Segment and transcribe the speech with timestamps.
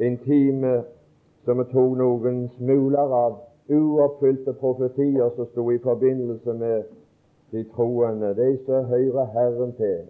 [0.00, 0.82] en time
[1.44, 3.36] som vi tok noen smuler av
[3.70, 6.88] uoppfylte profetier som sto i forbindelse med
[7.52, 10.08] de troende, de som hører Herren til.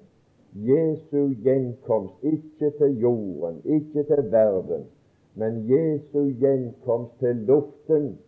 [0.54, 4.86] Jesu gjenkomst, ikke til jorden, ikke til verden,
[5.34, 8.18] men Jesu gjenkomst til luften,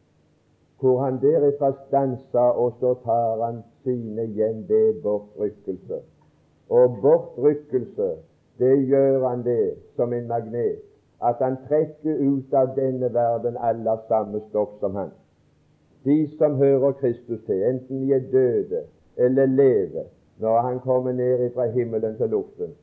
[0.80, 5.98] hvor han derifra stansa, og så tar han sine hjem ved bortrykkelse.
[6.70, 8.08] Og bortrykkelse,
[8.58, 10.82] det gjør han det som en magnet,
[11.22, 15.10] at han trekker ut av denne verden alle samme stoff som han.
[16.04, 18.82] De som hører Kristus til, enten de er døde
[19.16, 20.04] eller lever,
[20.38, 22.74] når han kommer ned fra himmelen til luften,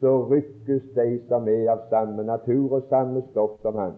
[0.00, 3.92] så rykkes de som er av samme natur og samme stoff som han.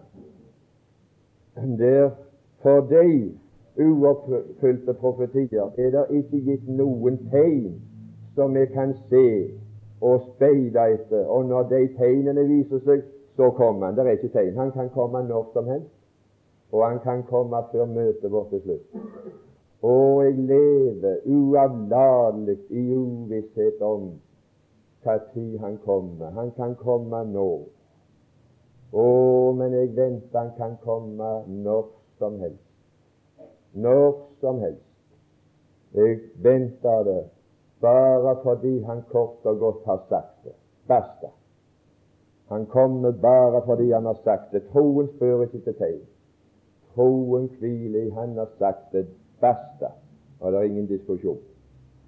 [1.79, 2.09] Der
[2.61, 3.31] for de
[3.79, 7.75] uoppfylte profetier er det ikke gitt noen tegn
[8.35, 9.27] som vi kan se
[10.01, 11.25] og speide etter.
[11.25, 13.03] Og når de tegnene viser seg,
[13.35, 13.95] så kommer han.
[13.95, 14.57] Det er ikke tegn.
[14.57, 15.91] Han kan komme når som helst.
[16.71, 19.01] Og han kan komme før møtet vårt til slutt.
[19.85, 24.09] Og jeg lever uavlatelig i uvisshet om
[25.03, 26.31] hva tid han kommer.
[26.33, 27.49] Han kan komme nå.
[28.95, 29.05] Å,
[29.59, 31.85] men jeg venter han kan komme når
[32.19, 32.63] som helst.
[33.73, 34.11] Når
[34.41, 34.81] som helst.
[35.93, 37.23] Jeg venter det
[37.81, 40.55] bare fordi han kort og godt har sagt det.
[40.87, 41.29] Basta.
[42.47, 44.63] Han kommer bare fordi han har sagt det.
[44.71, 46.01] Troen spør ikke til tegn.
[46.95, 49.07] Troen hviler i Han har sagt det.
[49.41, 49.91] Basta.
[50.39, 51.37] Og det er ingen diskusjon.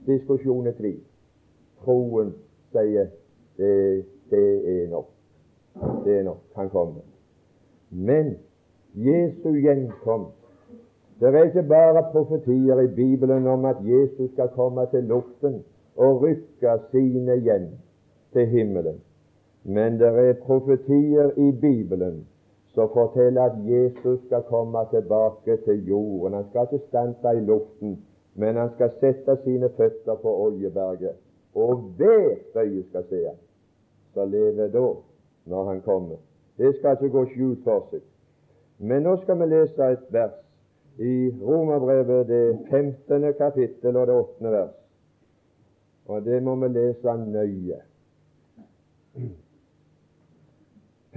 [0.07, 0.99] Diskusjon er tvil.
[1.83, 2.33] Troen
[2.71, 3.07] sier
[3.57, 5.09] det, det er nok.
[6.05, 6.44] Det er nok.
[6.55, 7.01] Han kommer.
[7.89, 8.35] Men
[8.94, 10.38] Jesu gjenkomst
[11.19, 15.63] Det er ikke bare profetier i Bibelen om at Jesus skal komme til luften
[15.95, 17.67] og rykke sine hjem
[18.33, 19.01] til himmelen.
[19.67, 22.21] Men det er profetier i Bibelen
[22.77, 26.33] som forteller at Jesus skal komme tilbake til jorden.
[26.33, 27.97] Han skal ikke stanse i luften,
[28.35, 31.16] men han skal sette sine føtter på Oljeberget.
[31.56, 33.35] Og hvert øye skal se ham
[34.13, 34.94] Så lever da,
[35.45, 36.16] når han kommer.
[36.57, 38.01] Det skal ikke gå skjult for seg.
[38.79, 40.38] Men nå skal vi lese et vers
[40.97, 43.33] i Romerbrevet, det 15.
[43.38, 44.51] kapittel og det 8.
[44.51, 44.77] vers.
[46.06, 47.81] Og det må vi lese nøye.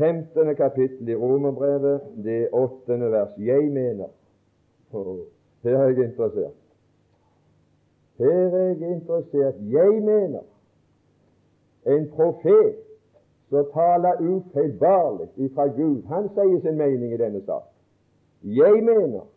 [0.01, 0.55] 15.
[0.57, 3.31] kapittel i Romerbrevet, det åttende vers.
[3.39, 4.07] Jeg mener
[4.93, 5.19] oh,
[5.63, 6.53] Her er jeg interessert.
[8.19, 9.55] Her er jeg interessert.
[9.61, 10.41] Jeg mener
[11.87, 12.75] en profet
[13.49, 17.69] som taler ufeilbarlig ifra Gud, han sier sin mening i denne sak.
[18.43, 19.29] Jeg mener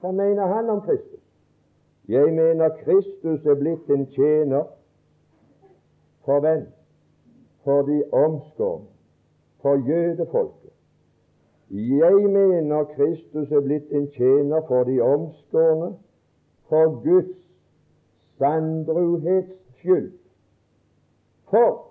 [0.00, 1.22] Hva mener han om Kristus?
[2.08, 4.64] Jeg mener Kristus er blitt en tjener
[6.24, 6.66] for hvem?
[7.64, 8.95] For de omskårne
[9.66, 10.70] for jødefolket.
[11.70, 15.88] Jeg mener Kristus er blitt en tjener for de omskårne,
[16.68, 17.36] for Guds
[18.38, 20.12] sandruhets skyld.
[21.50, 21.82] For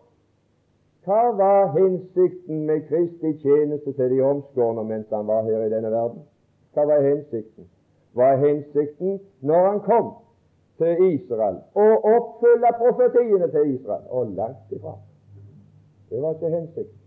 [1.03, 5.91] hva var hensikten med Kristi tjeneste til de omskårne mens han var her i denne
[5.91, 6.23] verden?
[6.73, 7.67] Hva var hensikten?
[8.13, 10.13] Var hensikten når han kom
[10.79, 14.07] til Israel, å oppfylle profetiene til Israel?
[14.09, 14.95] Og langt ifra.
[16.09, 17.01] Det var ikke hensikten.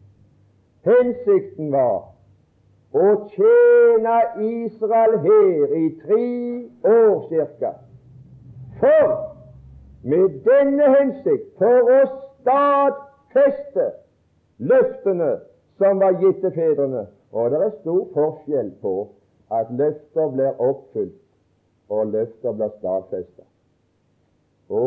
[0.86, 2.12] Hensikten var
[2.94, 6.28] å tjene Israel her i tre
[6.88, 7.72] år cirka.
[8.78, 9.14] For
[10.08, 12.00] med denne hensikt for å
[12.38, 13.88] stadfeste
[14.58, 15.32] løftene
[15.78, 17.06] som var gitt til fedrene.
[17.32, 18.94] Og det er stor forskjell på
[19.52, 21.18] at løfter blir oppfylt,
[21.92, 23.44] og løfter blir stadfesta.
[24.68, 24.80] Å,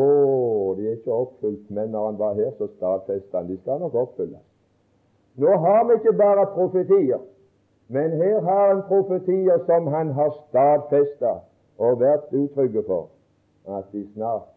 [0.78, 3.50] de er ikke oppfylt, men når han var her, så stadfesta han.
[3.50, 4.42] De skal nok oppfylles.
[5.34, 7.18] Nå har vi ikke bare profetier,
[7.88, 11.32] men her har han profetier som han har stadfesta
[11.78, 13.08] og vært utrygge for
[13.78, 14.50] at de snart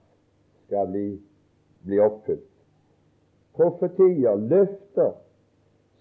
[0.65, 1.05] skal bli,
[1.85, 2.51] bli oppfylt.
[3.55, 5.15] Profetier, løfter,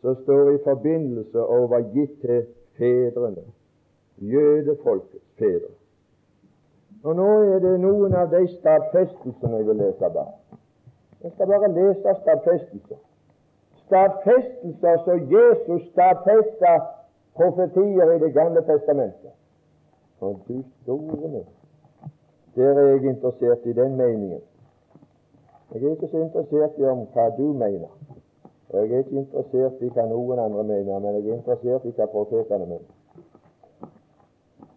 [0.01, 2.43] som står i forbindelse og var gitt til
[2.79, 3.47] fedrene,
[4.19, 5.71] jødefolkets fedre.
[7.05, 10.59] Og Nå er det noen av de stadfestelsene jeg vil lese bare.
[11.23, 13.01] Jeg skal bare lese stadfestelser
[13.87, 16.73] stadfestelser som Jesus stadfesta
[17.37, 19.35] profetier i Det gamle testamentet.
[20.21, 21.47] Og du store min!
[22.57, 24.41] der er jeg interessert i den meningen.
[25.75, 27.91] Jeg er ikke så interessert i om hva du mener.
[28.73, 32.07] Jeg er ikke interessert i hva noen andre mener, men jeg er interessert i hva
[32.13, 32.93] profetene mener.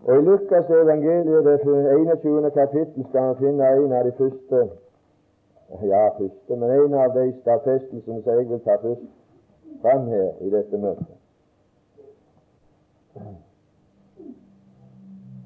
[0.07, 2.51] Og I Lukas evangeliet, det 21.
[2.51, 4.69] kapittel, skal man finne en av de første
[5.69, 9.07] ja, første, men en av de stadfestelsene som jeg vil ta først
[9.81, 11.15] fram her i dette møtet,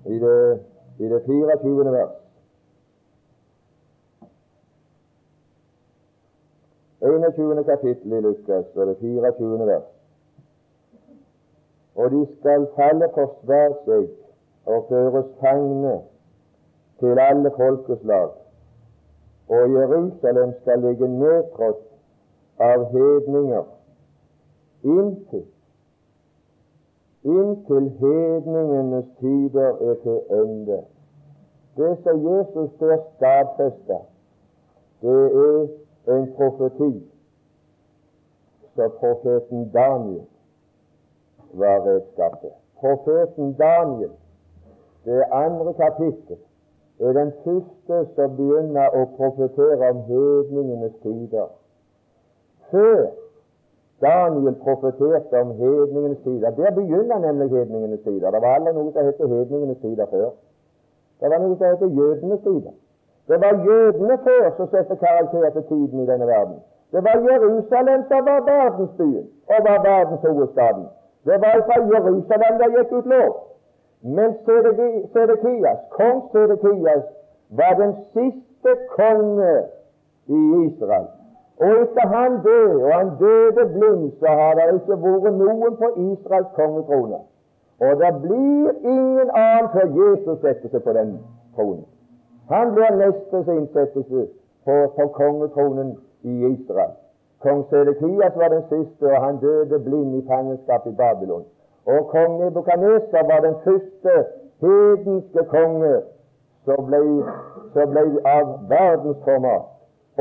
[0.05, 0.59] i det,
[0.99, 1.91] i det 24.
[1.91, 2.17] vers.
[7.01, 7.63] 21.
[7.63, 9.65] kapittel i Lukas og det 24.
[9.67, 9.83] vers.
[11.95, 14.05] Og de skal falle for hver seg
[14.65, 15.95] og føres fangne
[16.99, 18.29] til alle folkeslag,
[19.51, 21.81] og Jerusalem skal ligge nedtrådt
[22.59, 23.65] av hedninger
[24.83, 25.47] inntil
[27.23, 30.79] inntil hedningenes tider er til ende.
[31.77, 33.97] Det som Jesus der stadfesta,
[35.01, 35.67] det er
[36.15, 36.93] en profeti
[38.75, 40.25] som profeten Daniel
[41.53, 42.51] var redskapet.
[42.79, 44.11] Profeten Daniel,
[45.05, 46.37] det andre kapittel,
[47.09, 51.49] er den første som begynner å profetere om hedningenes tider.
[52.71, 53.09] Før
[54.01, 56.49] Daniel profeterte om hedningenes tider.
[56.57, 58.31] Der begynner nemlig hedningenes tider.
[58.31, 60.31] Det var aldri noe som het hedningenes tider før.
[61.21, 62.73] Det var noe som het jødenes tider.
[63.29, 66.57] Det var jødene før som satte karakter til tiden i denne verden.
[66.93, 70.85] Det var Jerusalem som var verdensbyen og var verdenshovedstaden.
[71.25, 73.31] Det var fra Jerusalem det gikk ut lov.
[74.03, 77.03] Men Sedekias, kong Sedekias
[77.49, 79.53] var den siste konge
[80.27, 81.07] i Israel.
[81.61, 85.89] Og etter han døde, og han døde blind, så har det ikke vært noen på
[86.07, 87.19] Israels kongetrone.
[87.81, 91.13] Og det blir ingen annen før Jesus setter seg på den
[91.55, 91.85] tronen.
[92.49, 94.25] Han blir neste innsettelse
[94.65, 95.93] på, på kongetronen
[96.23, 96.97] i Israel.
[97.45, 101.45] Kong Sedekias var den siste, og han døde blind i fangenskap i Babylon.
[101.85, 104.25] Og kong Nebukadneser var den første
[104.61, 106.01] hedenske konge
[106.65, 107.01] som ble,
[107.73, 109.69] som ble av verdensformat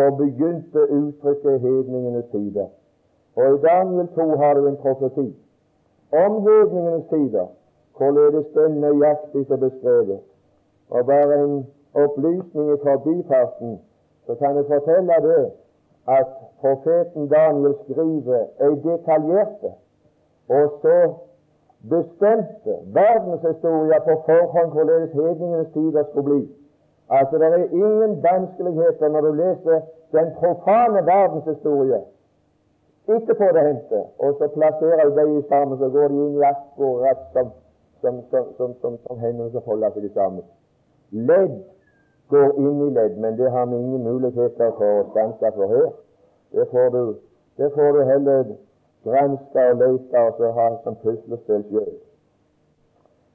[0.01, 2.71] og begynte uttrykket hedningenes tider.
[3.37, 5.29] Og i Daniel 2 har du en profeti
[6.13, 7.47] om hedningenes tider,
[7.97, 10.21] hvorledes den nøyaktig er beskrevet.
[10.91, 13.79] Og bare en opplysning fra forbifarten,
[14.27, 15.51] så kan jeg fortelle det
[16.09, 16.27] at
[16.61, 19.71] profeten Daniel skriver ei detaljerte
[20.49, 20.97] og så
[21.89, 26.43] bestemte verdenshistoria på forhånd hvorledes hedningenes tider skulle bli.
[27.11, 29.81] Altså, det er ingen vanskeligheter når du leser
[30.13, 32.01] den profane verdenshistorie
[33.17, 37.21] etterpå det hendte, og så plasserer du dem sammen, så går de inn i akkurat
[37.33, 37.51] som,
[38.01, 40.45] som, som, som, som hendene som holder seg sammen.
[41.11, 41.57] Ledd
[42.31, 45.89] går inn i ledd, men det har vi ingen muligheter for å stanse for her.
[46.55, 47.03] Det får du,
[47.59, 48.53] det får du heller
[49.05, 51.99] granske og leita og så ha som puslespill sjøl.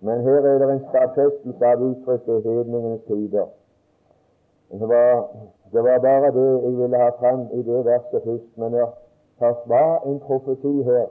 [0.05, 3.47] Men her er det en stadfestelse av uttrykket hedningenes tider.
[4.71, 5.27] Det var,
[5.73, 8.57] det var, bare det jeg ville ha fram i det verset først.
[8.57, 8.87] Men det
[9.65, 11.07] var en profeti her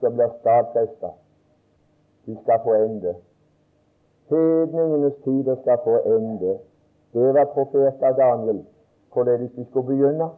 [0.00, 1.10] som blir stadfesta.
[2.26, 3.14] De skal få ende.
[4.30, 6.58] Hedningenes tider skal få ende.
[7.12, 8.64] Det var profeta Daniel,
[9.12, 10.28] hvorledes de skulle begynne.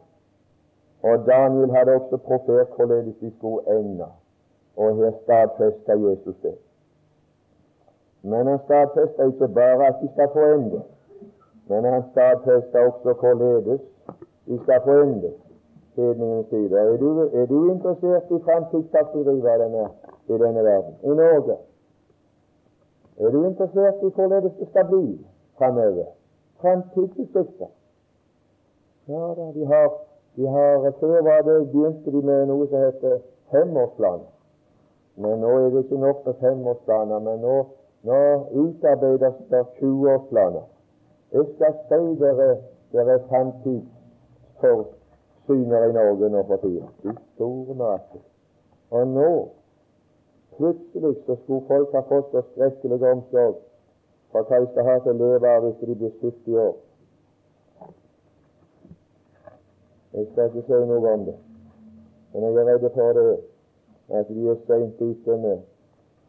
[1.03, 4.05] Og Daniel hadde også profert hvorledes de skulle egne,
[4.77, 6.55] Og her stadfesta Jesus det.
[8.21, 10.81] Men han stadfesta ikke bare at de skal få ende.
[11.69, 13.81] Men han stadfester også hvorledes
[14.45, 15.31] vi skal få ende.
[15.97, 19.89] Er du, er du interessert i framtidsperspektivet denne,
[20.27, 21.55] i denne verden, i Norge?
[23.19, 25.25] Er du interessert i hvorledes det skal bli
[25.57, 26.05] framover?
[26.61, 27.67] Framtidsutsikter?
[29.07, 29.91] Ja da, de har,
[30.39, 33.19] de har Før var det, begynte de med noe som heter
[33.51, 34.23] femårsplan.
[35.19, 37.55] Men nå er det ikke nok med femårsplaner, men nå,
[38.07, 38.19] nå
[38.63, 40.65] utarbeides det 20-årsplaner.
[41.35, 42.49] Jeg skal si dere
[42.93, 46.87] dere er framtidsforsyner i Norge nå for tida.
[47.03, 47.05] I
[47.35, 48.21] store mater.
[48.95, 49.31] Og nå
[50.57, 53.55] plutselig så skulle folk ha fått så skrekkelig omsorg
[54.31, 56.75] for hva de skal ha til å leve av hvis de blir 70 år.
[60.13, 61.37] Jeg skal ikke si noe om det,
[62.33, 63.25] men jeg er redd for det
[64.19, 65.59] at vi er seint ute med,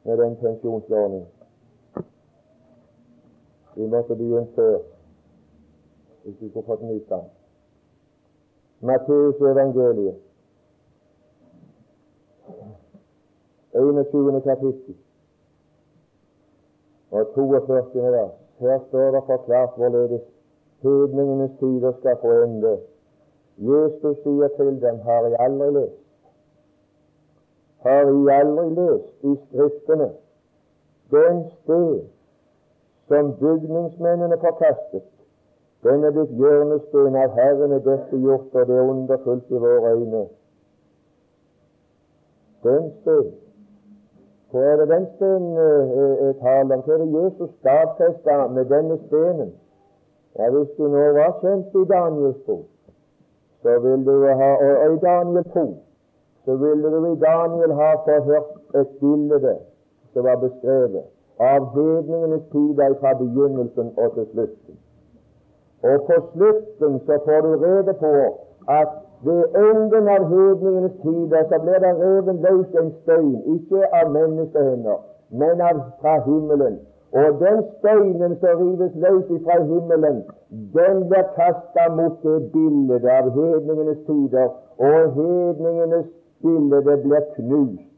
[0.04, 1.28] med den pensjonsordningen.
[3.76, 4.78] Vi måtte begynne før
[6.24, 7.30] hvis vi skulle fått nytt stand.
[8.80, 10.20] Matteus evangeliet,
[13.72, 14.42] 21.
[14.44, 14.96] kapittel
[17.10, 18.12] og 42.
[18.12, 18.36] vers.
[18.60, 20.22] Her står det forklart hvorledes
[20.82, 22.78] hedningenes tider skal få ende.
[23.60, 26.00] Jesus sier til dem, har jeg aldri lest?
[27.84, 30.10] Har jeg aldri lest i Skriftene
[31.10, 32.00] den sted
[33.08, 35.02] som bygningsmennene forkastet,
[35.82, 39.94] den er blitt hjørnesten av Herren er dette gjort, og det er underfullt i våre
[39.96, 40.26] øyne.
[42.64, 43.32] Den sted
[44.50, 46.80] Hva er det den stenen er tale om?
[46.84, 49.52] Hva er det Jesus stadfesta med denne stenen?
[50.38, 52.66] Ja, Hvis du nå var kjent i Daniels bok,
[53.62, 55.64] så vil du ha, og, i Daniel 2,
[56.44, 59.56] så ville du i Daniel ha forhørt et bilde
[60.12, 61.04] som var beskrevet
[61.40, 64.80] av hedningenes tider fra begynnelsen og til slutten.
[65.82, 68.12] Og på slutten så får du rede på
[68.68, 68.88] at
[69.24, 75.00] ved enden av hedningenes tider så blir det revet løs en stein, ikke av menneskehender,
[75.30, 76.78] men av, fra himmelen.
[77.12, 80.22] Og den steinen som rives løs fra himmelen,
[80.74, 86.06] den blir kasta mot det bildet av hedningenes tider, og hedningenes
[86.42, 87.88] bilde blir knust.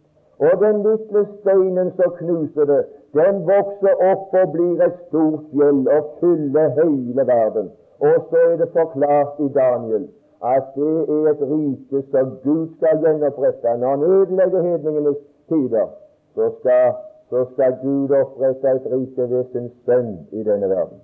[0.40, 2.81] Og den lille steinen som knuser det,
[3.19, 7.71] den vokser opp og blir et stort fjell og fyller hele verden.
[8.00, 10.09] Og så er det forklart i Daniel
[10.42, 13.76] at det er et rike som Gud skal gjenopprette.
[13.78, 15.16] Når han ødelegger hedningenes
[15.49, 15.87] tider,
[16.35, 16.95] så skal,
[17.32, 20.98] så skal Gud opprette et rike ved sin sønn i denne verden.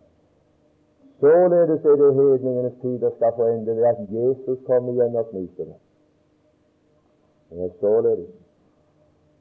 [1.20, 5.64] Således er det hedningenes tider skal få ende ved at Jesus kommer igjen og knuser
[5.64, 5.78] det.
[7.50, 8.28] Det er således.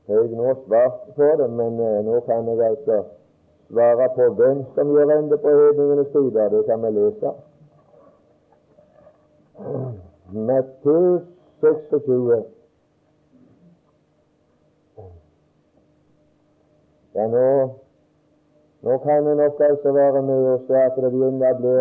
[0.07, 3.03] Jeg har nå svart på det, men uh, nå kan jeg altså
[3.69, 6.49] svare på hvem som gjør ende på hedningenes tider.
[6.49, 7.29] Det kan vi lese.
[10.47, 11.23] Matteus
[11.61, 12.56] 26.
[17.17, 17.45] Ja, nå,
[18.85, 21.75] nå kan det nok altså være med og se at det begynner å bli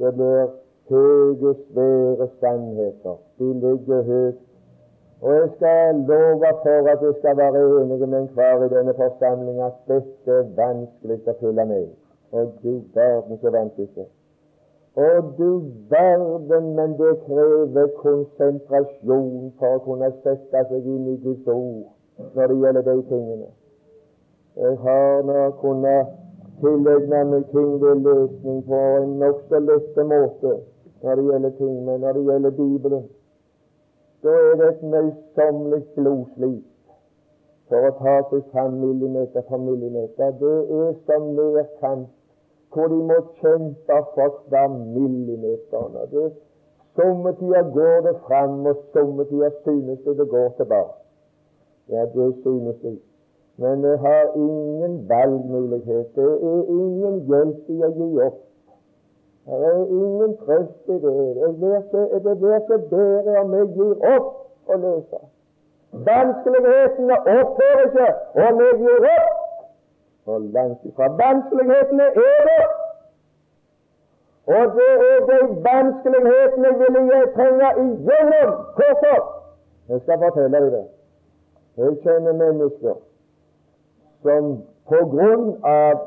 [0.00, 0.46] det blir
[0.90, 3.18] høye, svære sannheter.
[3.38, 4.38] De ligger høyt.
[5.20, 9.60] Og jeg skal love for at jeg skal være enig med enhver i denne forsamling
[9.66, 11.92] at dette er vanskelig å følge med.
[12.32, 14.08] Og du verden så vanskelig
[14.94, 21.46] og du verden, men det krever konsentrasjon for å kunne sette seg inn i Guds
[21.46, 23.50] ord når det gjelder de tingene.
[24.56, 26.06] Jeg har nå kunnet
[26.60, 30.54] tilegne meg ting ved løsning på en nokså lett måte
[31.02, 33.04] når det gjelder ting, men når det gjelder Bibelen,
[34.22, 36.66] da er det et møysommelig blodslit
[37.70, 40.34] for å ta seg fram millimeter for millimeter.
[40.40, 41.30] Det er som
[41.80, 42.08] kamp
[42.74, 45.86] hvor de må kjempe for hver millimeter.
[46.12, 46.26] Det,
[46.98, 50.98] somme tider går det fram, og somme tider synes det det går tilbake.
[51.88, 52.98] Ja, det synes jeg.
[53.60, 56.06] Men vi har ingen valgmulighet.
[56.16, 58.38] Det er ingen hjelp i å gi opp.
[59.46, 61.12] Det er ingen trøst i det.
[62.24, 64.30] Det blir så bedre om vi gir opp
[64.72, 65.20] å lese.
[66.06, 68.06] Vanskelighetene opphører ikke
[68.46, 71.10] om vi gir opp og langt ifra.
[71.20, 72.64] Vanskelighetene er det.
[74.56, 75.38] Og det er de
[75.68, 78.56] vanskelighetene ville jeg trenge igjennom.
[78.80, 79.20] Hvorfor?
[79.92, 80.84] Jeg skal fortelle deg det.
[81.76, 83.00] Jeg kjenner mennesker
[84.22, 84.52] som
[84.90, 86.06] på grunn av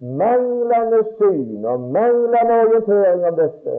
[0.00, 3.76] manglende syn og manglende orientering om dette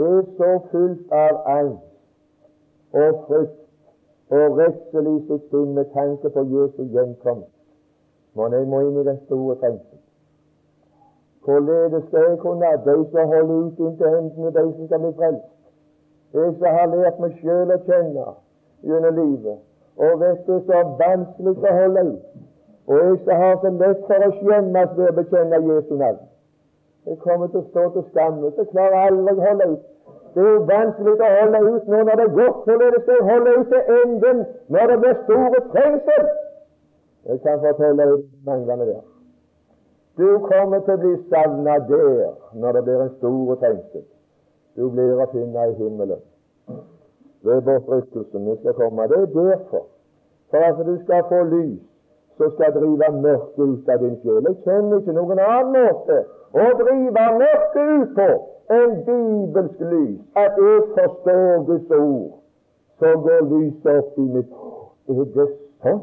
[0.00, 6.46] er så fullt av angst og frykt og redsel i sitt sinn med tanke på
[6.54, 7.56] Jesu gjenkomst
[8.34, 9.98] men jeg må inn i den store fengsel.
[11.44, 15.48] Hvorledes skal jeg kunne de som holder ut inntil hendene, de som skal bli frelst?
[16.34, 18.26] Jeg som har lært meg sjøl å kjenne
[18.86, 19.64] gjennom livet,
[19.98, 22.20] og vet det er så vanskelig å holde ut,
[22.90, 26.22] og jeg som har så lett for å skjemmes ved å bekjenne Jesu navn.
[27.06, 29.82] Jeg kommer til å stå til skamme, så klarer aldri å holde ut.
[30.34, 32.58] Det er vanskelig å holde ut nå når det er godt.
[32.66, 34.40] Hvorledes skal jeg holde ut til enden
[34.74, 36.26] når det blir store trengsel?
[37.30, 39.04] Jeg kan fortelle deg manglende der.
[40.18, 42.32] Du kommer til å bli savna der
[42.62, 44.04] når det blir en stor trengsel.
[44.74, 46.26] Du blir å finne i himmelen
[47.46, 49.06] ved bortrykkelsen vi skal komme.
[49.08, 49.86] Det er derfor.
[50.50, 51.89] For at du skal få lys
[52.40, 54.46] som skal drive mørket ut av din sjel.
[54.48, 56.20] Jeg kjenner ikke noen annen måte
[56.56, 58.28] å drive mørket ut på
[58.76, 60.16] enn bibelsk lys.
[60.40, 62.32] At jeg forstår Guds ord,
[63.02, 64.56] så går lyset opp i mitt
[65.10, 65.46] Er det
[65.82, 66.02] sånn?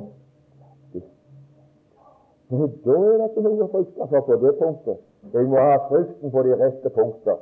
[2.49, 4.99] Men Da er det ikke noe å frykte for på det punktet.
[5.33, 7.39] Jeg må ha frykten på de rette punkter,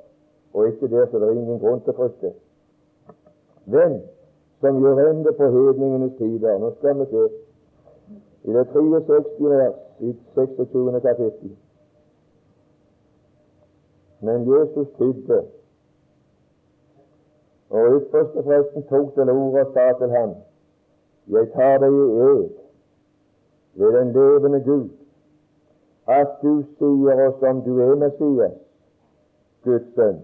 [0.54, 2.32] og ikke der så det er ingen grunn til frykte.
[3.70, 4.00] Hvem
[4.62, 6.58] som gjør ende på hedningenes tider?
[6.62, 7.26] Nå skal vi se.
[8.46, 9.50] I det 63.
[9.50, 11.02] vers i 26.
[11.02, 11.58] kapittel.
[14.22, 15.46] Men Jesus tidde,
[17.70, 20.36] og ypperste presten tok til orde og sa til ham,
[21.28, 22.50] Jeg tar deg i ed
[23.76, 24.90] ved den levende Gud
[26.08, 28.58] at du sier oss om du er Messias,
[29.66, 30.22] Guds sønn.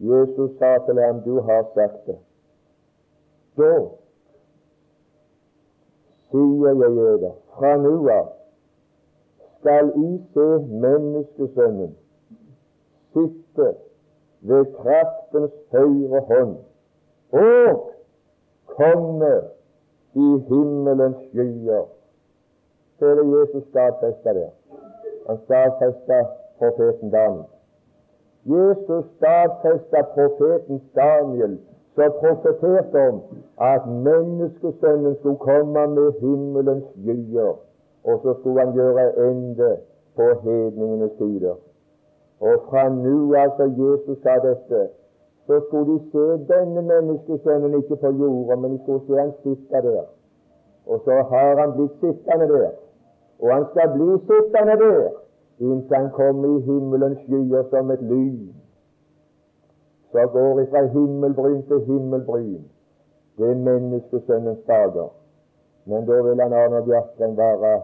[0.00, 2.18] Jesus sa til ham, du har sagt det.
[3.56, 3.74] Da
[6.30, 8.28] sier jeg eder, fra nå av
[9.60, 10.48] skal I se
[10.84, 11.96] menneskesønnen
[13.12, 13.68] sitte
[14.40, 16.54] ved kraftens høyre hånd
[17.40, 17.82] og
[18.76, 19.32] komme
[20.14, 21.84] i himmelens skyer.
[22.98, 24.50] Så er det Jesus stadfesta der.
[25.26, 26.20] Han stadfesta
[26.58, 27.48] profeten Daniel.
[28.44, 31.58] Jesus stadfesta profeten Daniel,
[32.00, 33.20] som profeterte om
[33.60, 37.52] at menneskesønnen skulle komme med himmelens skyer,
[38.04, 39.76] og så skulle han gjøre ende
[40.16, 41.56] på hedningenes tider.
[42.40, 44.80] Og fra nå altså Jesus sa dette,
[45.46, 49.82] så skulle de se denne menneskesønnen ikke på jorda, men de skulle se han sitte
[49.88, 50.06] der.
[50.86, 52.70] Og så har han blitt sittende der,
[53.40, 55.10] og han skal bli sittende der
[55.60, 58.59] inntil han kommer i himmelens skyer som et lyn.
[60.12, 62.64] Så går fra himmelbryn til himmelbryn.
[63.38, 65.08] Det er menneskesønnens dager.
[65.84, 67.80] Men da vil han Arne Bjerkreim være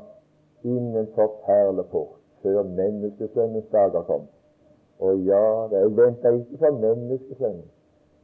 [0.64, 4.26] innenfor perleport før menneskesønnens dager kom.
[4.98, 7.70] Og ja, jeg venter ikke på menneskesønnen.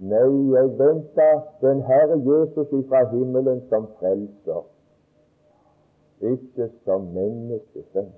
[0.02, 4.64] Nei, jeg venter den Herre Jesus ifra himmelen som frelser,
[6.20, 8.08] ikke som menneskesønn.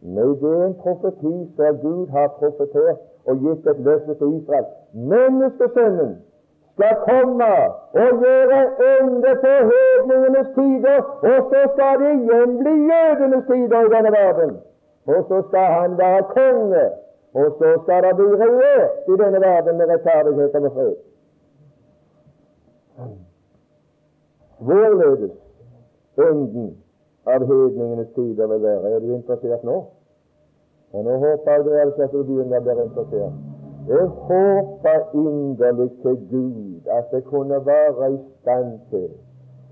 [0.00, 4.66] Nei, det er en profeti som Gud har profetert og gitt et løfte til Israel.
[5.12, 6.12] Menneskesønnen
[6.74, 7.52] skal komme
[8.02, 11.00] og gjøre ende på hedningenes tider,
[11.30, 14.52] og så skal det igjen bli jødenes tider i denne verden.
[15.06, 16.84] Og så skal han være konge
[17.34, 20.94] og så skal det bli regjert i denne verden med rettferdighet og fred.
[24.58, 25.32] Hvorledes
[26.28, 26.68] enden
[27.26, 28.90] av hedningenes tider vil være.
[28.94, 29.80] Er du interessert nå?
[30.94, 33.38] Og nå håper jeg altså at du begynner å bli interessert.
[33.88, 39.08] Jeg håper inderlig til Gud at jeg kunne være i stand til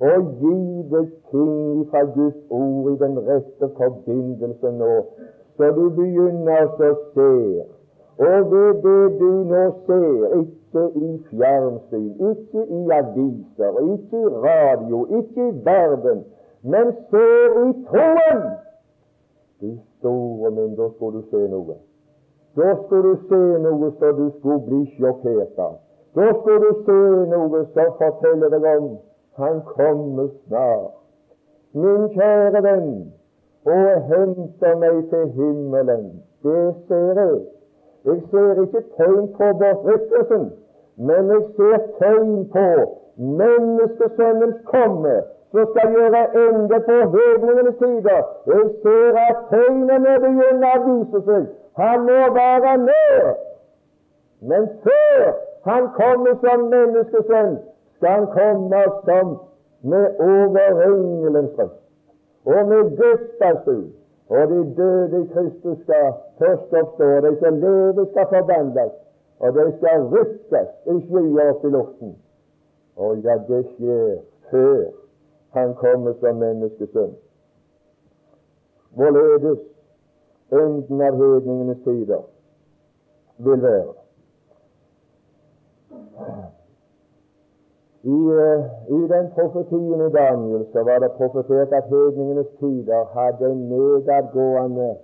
[0.02, 0.56] å gi
[0.90, 4.90] deg ting fra Guds ord i den rette forbindelse nå,
[5.56, 7.30] så du begynner å se.
[8.26, 15.06] Og ved det du nå ser, ikke i fjernsyn, ikke i aviser, ikke i radio,
[15.20, 16.26] ikke i verden,
[16.62, 18.44] men ser i troen
[19.62, 19.70] Du
[20.02, 21.78] store min, da skulle du se noe.
[22.56, 25.56] Da skulle du se noe så du skulle bli sjokkert.
[26.14, 26.98] Da skulle du se
[27.32, 28.90] noe som forteller deg om
[29.40, 30.98] Han kommer snart.
[31.72, 32.90] Min kjære venn,
[33.64, 36.02] å henter meg til himmelen.
[36.44, 37.38] Det ser jeg.
[38.04, 40.50] Jeg ser ikke tegn på bortrykkelsen,
[40.96, 42.66] men jeg ser tegn på
[43.40, 45.14] menneskesønnens komme,
[45.52, 48.22] som skal gjøre ende på hedningenes tider.
[48.46, 51.48] Jeg ser at tegnene begynner å vise seg.
[51.80, 53.32] Han må være med.
[54.50, 55.32] Men før
[55.64, 57.58] han kommer som menneskesønn,
[57.96, 59.36] skal han komme som
[59.82, 61.78] med overengelens røst
[62.44, 63.84] og med dødsdagsbud.
[64.28, 68.92] Og de døde i Kristus skal først oppstå, og de som lever, skal forvandles,
[69.40, 72.16] og de skal rykkes i skyer opp i luften.
[72.96, 74.16] Og ja, det skjer
[74.50, 75.01] før
[75.52, 77.14] han kommer som menneskesønn.
[78.96, 79.58] Hvorledes
[80.52, 82.22] enden av hedningenes tider
[83.36, 83.92] vil være.
[88.02, 93.50] I, eh, I, den profetien i Daniel så var det profetert at hedningenes tider hadde
[93.52, 94.96] en nedadgående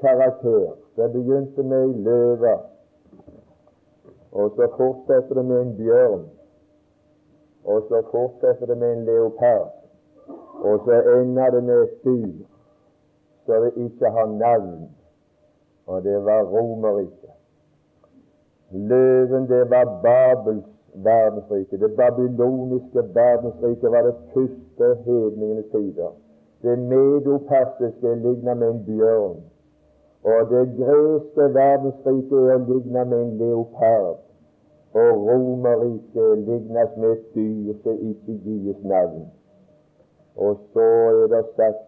[0.00, 0.74] karakter.
[0.96, 2.54] Det begynte med ei løve,
[4.32, 6.24] og så fortsetter det med en bjørn,
[7.66, 9.72] og så fortsetter det med en leopard,
[10.64, 12.46] og så ender det med et dyr
[13.46, 14.90] det ikke har navn,
[15.86, 17.30] og det var Romerriket.
[18.70, 21.78] Løven, det var Babels verdensrike.
[21.78, 26.10] Det babyloniske verdensriket var det første hedningenes tider.
[26.62, 29.36] Det medopersiske ligner med en bjørn.
[30.24, 34.18] Og det greske verdensriket er ligna med en leopard.
[35.02, 39.26] Og Romerriket lignes med et dyr som ikke gis navn.
[40.36, 41.84] Og så er det sagt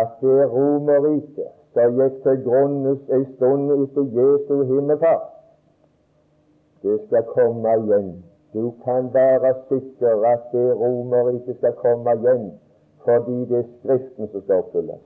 [0.00, 5.28] at det Romerriket som gikk til grunnes en stund etter Jesu himmelfart,
[6.82, 8.16] det skal komme igjen
[8.56, 12.52] du kan være sikker at det Romerriket skal komme igjen,
[13.04, 15.02] fordi det er Skriften som skal oppfylles.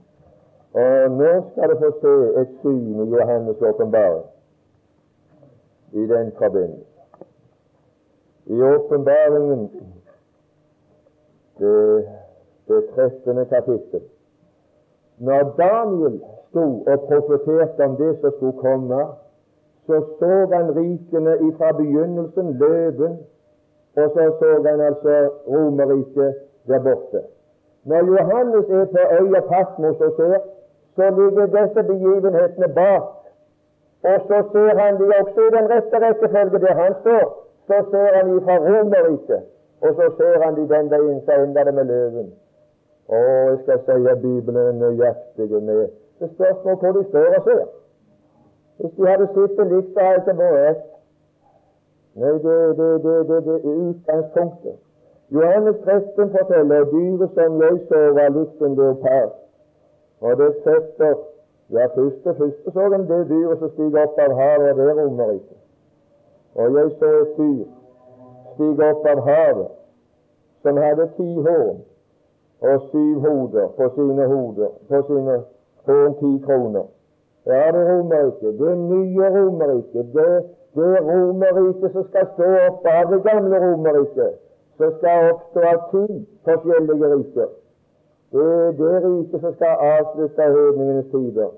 [0.73, 4.25] Og nå skal du få se et syn i Johannes' åpenbaring
[5.91, 6.90] i den forbindelse.
[8.51, 9.69] I åpenbaringen,
[11.57, 12.07] det,
[12.67, 13.45] det 13.
[13.45, 14.01] kapittel
[15.17, 19.05] Når Daniel sto og profeterte om det som skulle komme,
[19.85, 23.19] så så han rikene ifra begynnelsen, løven,
[23.95, 26.35] og så så han altså Romerriket
[26.67, 27.21] der borte.
[27.83, 30.39] Når Johannes er på øya Patmos og ser,
[30.95, 33.03] så ligger disse begivenhetene bak.
[34.03, 37.40] Og så ser han de også i den rette rekkefølge der han står.
[37.71, 39.43] Så ser han ifra fra Romerriket,
[39.81, 42.25] og så ser han de den veien så ender det med løven.
[43.07, 45.79] Å, jeg skal si at Bibelen er nøyaktig med
[46.19, 47.61] Det spørs nå hvor de står og ser.
[48.81, 50.83] Hvis de hadde sittet likt, så hadde det vært.
[52.19, 54.77] Nei, det, det, det, det, det er utgangspunktet.
[55.31, 59.33] Johannes 13 forteller dyret som jeg så, var likt en leopard.
[60.19, 61.15] Og det setter
[61.71, 64.95] Ja, først og først så en det dyret som stiger opp av havet, og det
[64.97, 65.60] rommer ikke.
[66.55, 67.69] Og jeg så et dyr
[68.53, 69.69] stige opp av havet
[70.61, 71.79] som hadde ti horn
[72.61, 75.37] og syv hoder på sine hoder, på sine
[75.87, 76.89] horn ti kroner.
[77.45, 80.27] Ja, det Romerriket, det nye Romerriket, det,
[80.75, 84.37] det Romerriket som skal stå opp av det gamle Romerriket,
[84.77, 86.05] som skal oppstå av ti
[86.45, 87.49] forskjellige riker.
[88.31, 91.49] Det er det riket som skal avslutte hedningenes tider.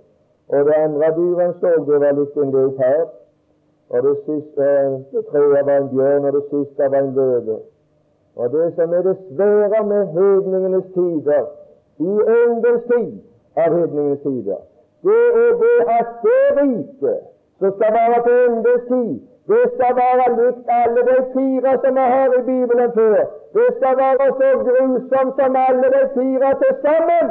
[0.54, 3.12] Og det andre dyret så, det var litt en leopard.
[3.94, 4.66] Og det siste
[5.12, 7.58] det tredje var en bjørn, og det siste var en løve.
[8.36, 11.44] Og det som er det svære med hedningenes tider,
[12.00, 13.12] i endens tid
[13.56, 14.62] av hedningenes tider,
[15.06, 17.20] det er det at det riket
[17.60, 19.14] som skal være på endens tid,
[19.52, 23.18] det skal være likt alle de fire som vi har i Bibelen før.
[23.56, 27.26] Det skal være så grusomt som alle de fire til sammen.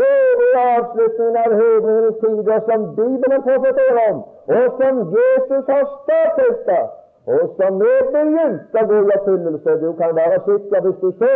[0.00, 4.20] Det er avslutningen av hedningenes tider som Bibelen profeterer om,
[4.56, 6.86] og som Jesus har stadfestet,
[7.34, 9.74] og som er begynt å gå i oppfyllelse.
[9.82, 11.34] Du kan være sikker hvis du så,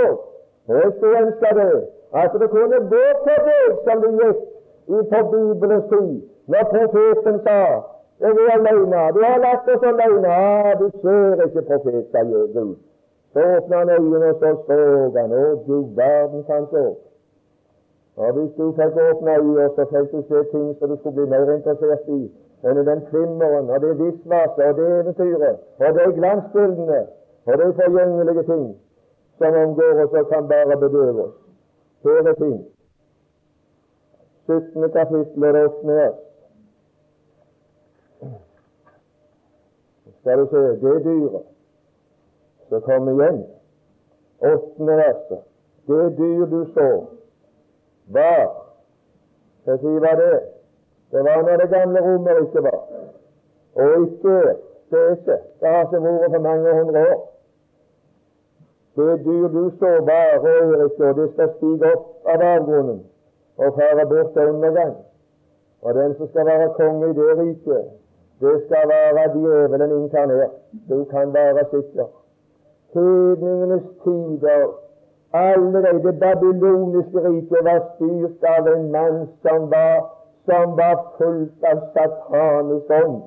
[0.69, 1.69] og jeg skulle ønske det,
[2.23, 6.16] at det kunne gå på deg som det gikk på Bibelens tid,
[6.55, 7.61] når profeten sa
[8.21, 9.01] jeg er alene.
[9.14, 10.29] Du har latt oss alene.
[10.29, 12.77] Ah, du ser ikke profet, sa Gud.
[13.33, 14.79] Så åpna han øynene, og så så
[15.16, 15.33] han.
[15.33, 16.85] Å, du verden kan så.
[18.17, 21.27] Og hvis du fikk åpne øynene, så fikk du se ting som du skulle bli
[21.33, 22.21] mer interessert i
[22.67, 27.01] enn den flimmeren og det visvaset og det eventyret og de glansbildene
[27.47, 28.65] og de forgjengelige ting
[29.39, 31.37] som omgår oss og kan bare bedøve oss.
[32.05, 32.57] Her er ting.
[34.47, 34.91] 17.
[34.97, 36.23] kapittel og det åttende vers.
[40.27, 41.43] skal du se det dyret
[42.69, 43.45] som kom igjen.
[44.41, 44.87] 8.
[44.87, 45.43] verset.
[45.87, 46.89] Det dyr du så,
[48.07, 48.62] var
[49.64, 50.40] Så sier var det?
[51.11, 52.81] Det var når det gamle Romerriket var.
[53.75, 54.37] Og ikke
[54.90, 55.37] det er ikke.
[55.61, 57.33] Det har ikke vært for mange hundre år.
[58.97, 63.01] Det dyr du så, var Romerriket, og det skal stige opp av avgrunnen
[63.57, 64.97] og fare bort til undergang.
[65.83, 67.85] Og den som skal være konge i det riket,
[68.40, 70.51] det skal være djevelen inkarnert.
[70.88, 72.09] Du kan være sikker.
[72.95, 74.66] Hedningenes tider,
[75.37, 79.96] alle de det babyloniske riket, var styrt av en mann som var,
[80.49, 83.22] som var fullt av satanisk ånd.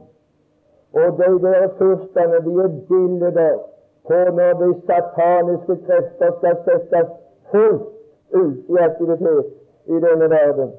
[1.00, 3.54] Og de der fyrstene, de er bilder
[4.08, 7.08] på når de sataniske krefter skal settes
[7.52, 7.88] fullt
[8.42, 9.46] ut i aktivitet
[9.86, 10.72] i denne verden.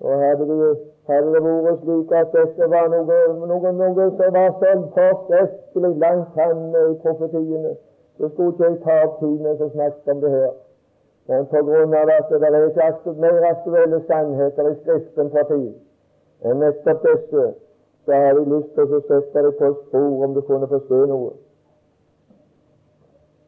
[0.00, 0.76] Og hadde det,
[1.08, 3.18] hadde det vært slik at dette var noe,
[3.50, 7.74] noe, noe som var sånn forskrekkelig langt framme i profetiene,
[8.20, 10.50] så skulle ikke jeg ta opp tid med å snakke om det her.
[11.30, 15.70] Men på grunn av at det er ikke mer aktuelle sannheter i Skriften for tid
[16.50, 17.46] enn nettopp disse,
[18.04, 21.00] så har jeg lyst til å sette deg på et spor om du kunne forstå
[21.10, 21.32] noe.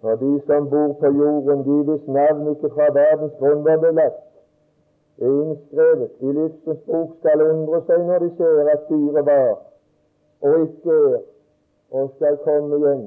[0.01, 3.93] For de som bor på jorden, de hvis navn ikke fra verdens grunn var det
[3.97, 4.13] er
[5.29, 9.51] innskrevet i livsens bok, skal undre seg når de ser at dyret var
[10.43, 11.19] og ikke er
[11.93, 13.03] og skal komme igjen.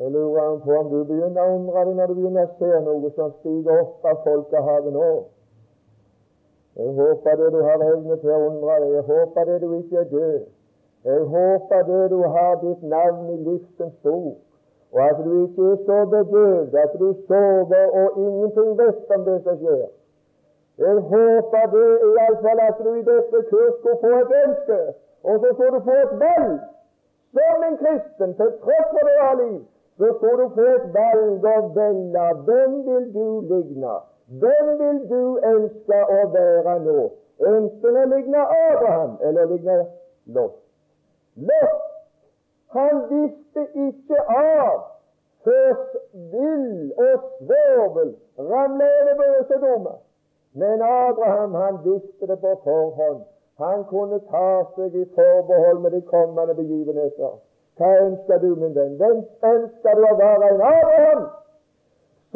[0.00, 3.10] Jeg lurer på om du begynner å undre deg når du begynner å se noe
[3.16, 5.04] som stiger opp av folkehavet nå.
[6.76, 8.90] Jeg håper det du har evne til å undre deg.
[8.96, 10.42] Jeg håper det du ikke er død.
[11.08, 14.34] Jeg håper det du har ditt navn i livsens bok,
[14.92, 19.36] og at du ikke er så bedøvd at du sover og ingenting vet om det
[19.46, 19.86] som skjer.
[20.84, 24.78] Jeg håper det iallfall at du i dette kurs skulle få et ønske,
[25.24, 26.60] og så skulle du få et valg.
[27.32, 29.56] Som en kristen, til tross for det du har liv,
[29.98, 32.24] så skal du få et valg å velge.
[32.48, 33.94] Hvem vil du ligne?
[34.40, 36.98] Hvem vil du ønske å være nå?
[37.52, 39.78] Enten å ligne Abraham eller ligne
[40.34, 40.56] Lot.
[41.36, 41.82] Lot,
[42.74, 44.84] han visste ikke av
[45.46, 45.74] før
[46.32, 48.10] vill og svovel
[48.50, 49.98] ramler over Bøsedommer.
[50.52, 53.22] Men Abraham han visste det på forhånd.
[53.62, 57.36] Han kunne ta seg i forbehold med de kommende begivenheter.
[57.76, 58.94] Hva ønsker du, min venn?
[59.00, 59.18] Hvem
[59.52, 61.26] ønsker du å være en Abraham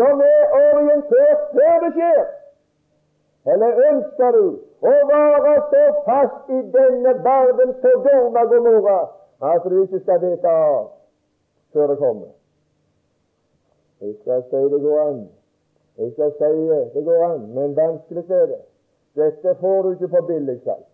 [0.01, 2.27] som er orientert før det skjer?
[3.55, 4.45] Eller ønsker du
[4.85, 8.99] å være så fast i denne verden Sodoma Gomorra
[9.53, 10.91] at du ikke skal vite av
[11.73, 12.35] før det kommer?
[14.01, 15.23] Jeg skal si det går an.
[16.01, 16.53] Jeg skal si
[16.99, 18.61] det går an, men vanskelig er det.
[19.17, 20.85] Dette får du ikke på billigsalg.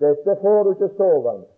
[0.00, 1.48] Dette får du ikke sovende.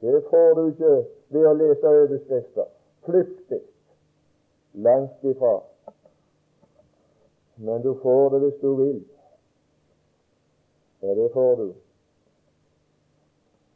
[0.00, 0.92] Det får du ikke
[1.28, 2.68] ved å lese overskrifter.
[3.06, 3.62] Flyktig.
[4.86, 5.58] Langt ifra.
[7.56, 9.00] Men du får det hvis du vil.
[11.02, 11.66] Ja, det får du.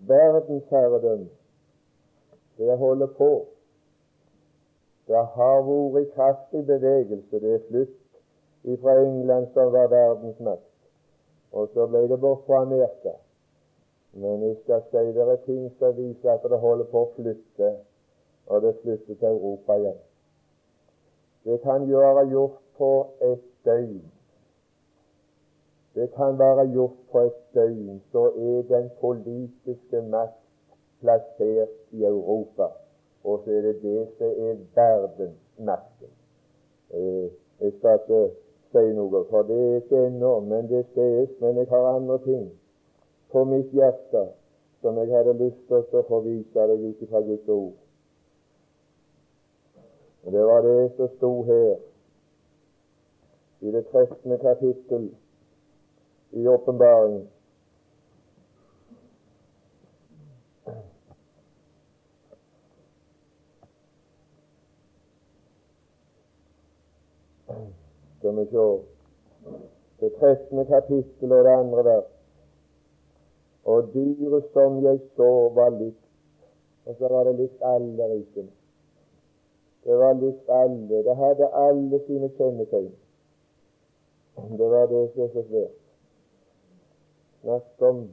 [0.09, 1.29] Verdensherredømme,
[2.59, 3.47] det holder på.
[5.09, 7.41] Det har vært kraftig bevegelse.
[7.41, 10.69] Det er flytt fra England, som var verdensmakt.
[11.53, 13.17] Og så ble det bort fra Amerika.
[14.13, 17.75] Men jeg skal si det er ting som viser at det holder på å flytte,
[18.51, 20.01] og det flytter til Europa igjen.
[21.45, 24.03] Det kan være gjort på et døgn.
[25.95, 28.03] Det kan være gjort på et døgn.
[28.13, 30.39] Så er den politiske makt
[31.01, 32.73] plassert i Europa.
[33.25, 36.13] Og så er det det som er verdensmakten.
[36.91, 38.23] Eh, jeg skal ikke
[38.73, 41.31] si noe, for det er ikke ennå, men det sies.
[41.41, 42.51] Men jeg har andre ting
[43.33, 44.27] på mitt hjerte
[44.81, 47.79] som jeg hadde lyst til å få vise deg ut fra Guds ord.
[50.25, 51.77] Og Det var det som sto her
[53.61, 54.39] i det 13.
[54.39, 55.11] kapittel
[56.31, 57.29] i åpenbaringen.
[68.19, 68.67] Skal vi se
[70.01, 70.67] det 13.
[70.67, 72.20] kapittel og det andre vers.
[73.65, 76.07] Og dyret som jeg så, var likt.
[76.87, 78.53] Og så var det likt alle rikene.
[79.85, 81.03] Det var likt alle.
[81.05, 82.95] Det hadde alle sine kjennetegn.
[84.59, 85.77] Det var det som er så svært.
[87.43, 88.09] Snakk om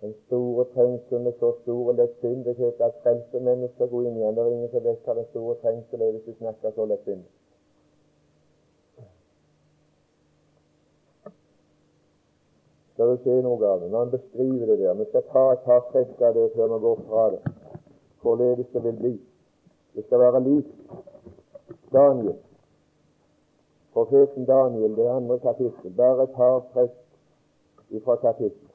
[0.00, 4.34] den store trengsel med så stor lettsindighet at frelste mennesker går inn igjen.
[4.36, 7.30] Det er ingen som vet hva den store trengsel er hvis du snakker så lettsindig.
[13.04, 14.94] Skal du se noe av det når han beskriver det der.
[14.94, 17.40] Vi skal ta et par trekk av det før vi går fra det.
[18.22, 19.14] Hvorledes det vil bli.
[19.94, 20.66] Det skal være lik
[21.92, 22.36] Daniel.
[23.92, 25.92] Profeten Daniel, det andre kapittel.
[25.96, 26.96] Bare et par trekk
[28.04, 28.72] fra kapittelet.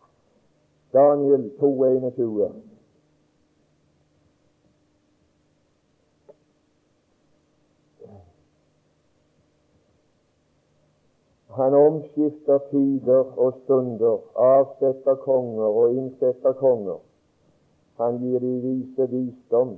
[0.93, 2.53] Daniel 2,21.
[11.59, 17.01] Han omskifter tider og stunder, avsetter konger og innsetter konger.
[17.99, 19.73] Han gir de vise visdom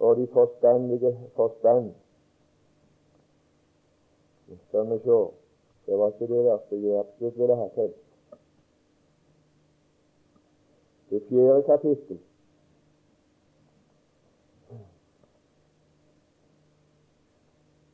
[0.00, 1.92] og de forstandige forstand.
[4.66, 5.20] Skal vi se.
[5.86, 7.94] Det var ikke det verste jeg absolutt ville ha til.
[11.10, 12.20] Det fjerde kapittel.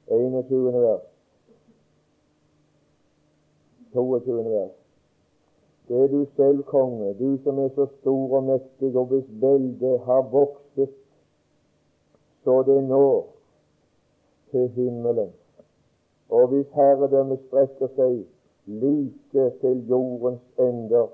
[0.09, 1.12] Enogtjuende vers.
[3.93, 4.45] 22.
[4.45, 4.71] vers.
[5.89, 10.01] Det er du selv, konge, du som er så stor og mektig, og hvis veldet
[10.01, 10.91] har vokset
[12.45, 13.27] så det når
[14.51, 15.33] til himmelen,
[16.29, 18.23] og hvis herredømmet strekker seg
[18.67, 21.09] like til jordens ender.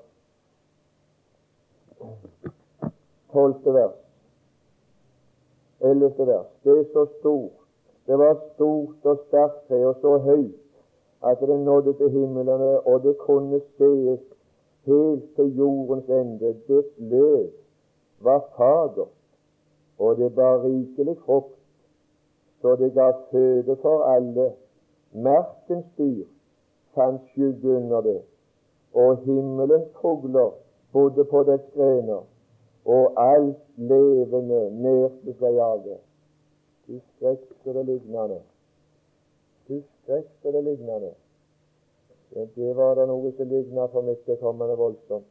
[3.32, 3.98] Tolvte vers.
[5.80, 6.46] Ellevte vers.
[6.64, 7.52] Det er så stort.
[8.06, 10.67] Det var stort og sterkt og så høyt
[11.22, 14.20] at det nådde til himmelene, og det kunne sees
[14.84, 16.56] helt til jordens ende.
[16.68, 17.46] Dets løv
[18.20, 19.08] var fagert,
[19.98, 21.58] og det bar rikelig frukt,
[22.60, 24.52] så det ga føde for alle.
[25.12, 26.24] Merkens dyr
[26.94, 28.22] fant skygge under det,
[28.94, 30.50] og himmelens fugler
[30.92, 32.22] bodde på dets grener,
[32.84, 35.98] og alt levende nærte seg av det.
[36.86, 38.40] De skrekk det lignende
[40.08, 41.14] vekst eller lignende.
[42.54, 45.26] Det var det noe som ligna for mitt vedkommende voldsomt.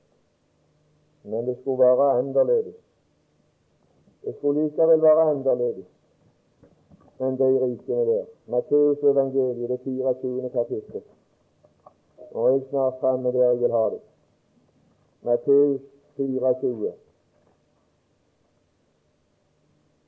[1.21, 2.79] Men det skulle være annerledes.
[4.23, 5.87] Det skulle likevel være annerledes
[7.19, 8.25] enn de rikene der.
[8.53, 10.49] Matteus evangeliet, det 24.
[10.53, 11.01] kapittel.
[12.35, 14.01] Er jeg snart framme der jeg vil ha det.
[15.21, 15.81] Matteus
[16.17, 16.93] 24.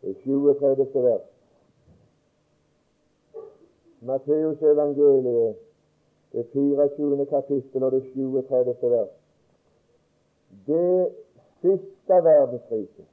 [0.02, 1.04] Det 37.
[1.04, 1.39] vers.
[4.02, 5.56] Matteus evangeliet,
[6.32, 7.26] det 24.
[7.26, 8.92] kapittel og det 37.
[8.92, 9.10] vers.
[10.68, 11.10] Det
[11.62, 13.06] siste verdensriket,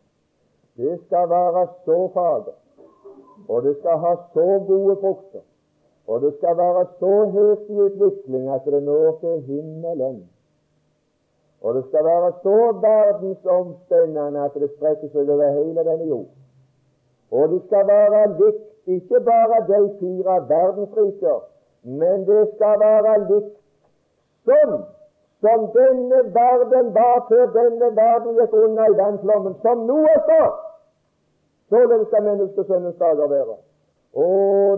[0.77, 2.57] det skal være så fader,
[3.49, 5.45] og det skal ha så gode frukter,
[6.07, 10.29] Og det skal være så høyt i utvikling at det når til himmelen.
[11.61, 16.31] Og det skal være så verdensomspennende at det strekker seg over hele denne jord.
[17.31, 21.41] Og det skal være likt ikke bare de fire verdensriker,
[21.83, 23.55] men det skal være likt
[24.47, 24.77] som
[25.41, 30.43] som denne verden var før denne verden gikk unna i vannflommen, som nå er sa.
[31.71, 33.57] Således skal menneskesønnens dager være.
[34.17, 34.27] Å,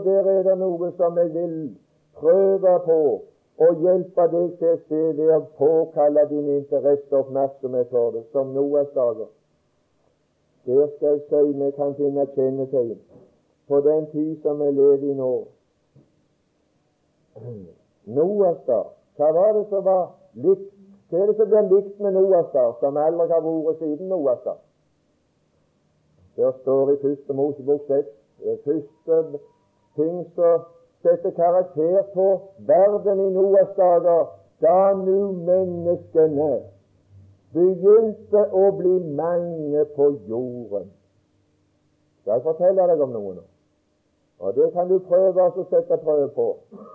[0.05, 1.57] der er det noe som jeg vil
[2.19, 2.99] prøve på
[3.59, 8.25] å hjelpe deg til å se ved å påkalle din interesse og oppmerksomhet for det,
[8.33, 9.31] som Noas dager.
[10.67, 12.99] Der skal jeg si vi kan finne kjennetegn
[13.69, 15.33] på den tid som vi lever i nå.
[18.05, 18.87] Noas dag.
[19.17, 20.71] Hva var det som var likt?
[21.09, 24.41] Hva er det som blir likt med Noas dag, som aldri har vært siden Noas
[24.45, 24.59] dag?
[26.37, 28.11] Der står i første Mosebok seks
[28.65, 29.39] første
[29.97, 30.67] ting som
[31.03, 32.27] setter karakter på
[32.59, 34.29] verden i Noas dager,
[34.61, 36.53] da nu menneskene
[37.55, 40.91] begynte å bli mange på jorden.
[42.21, 43.45] Skal jeg fortelle deg om noe nå?
[44.41, 46.49] Og Det kan du prøve å sette prøve på.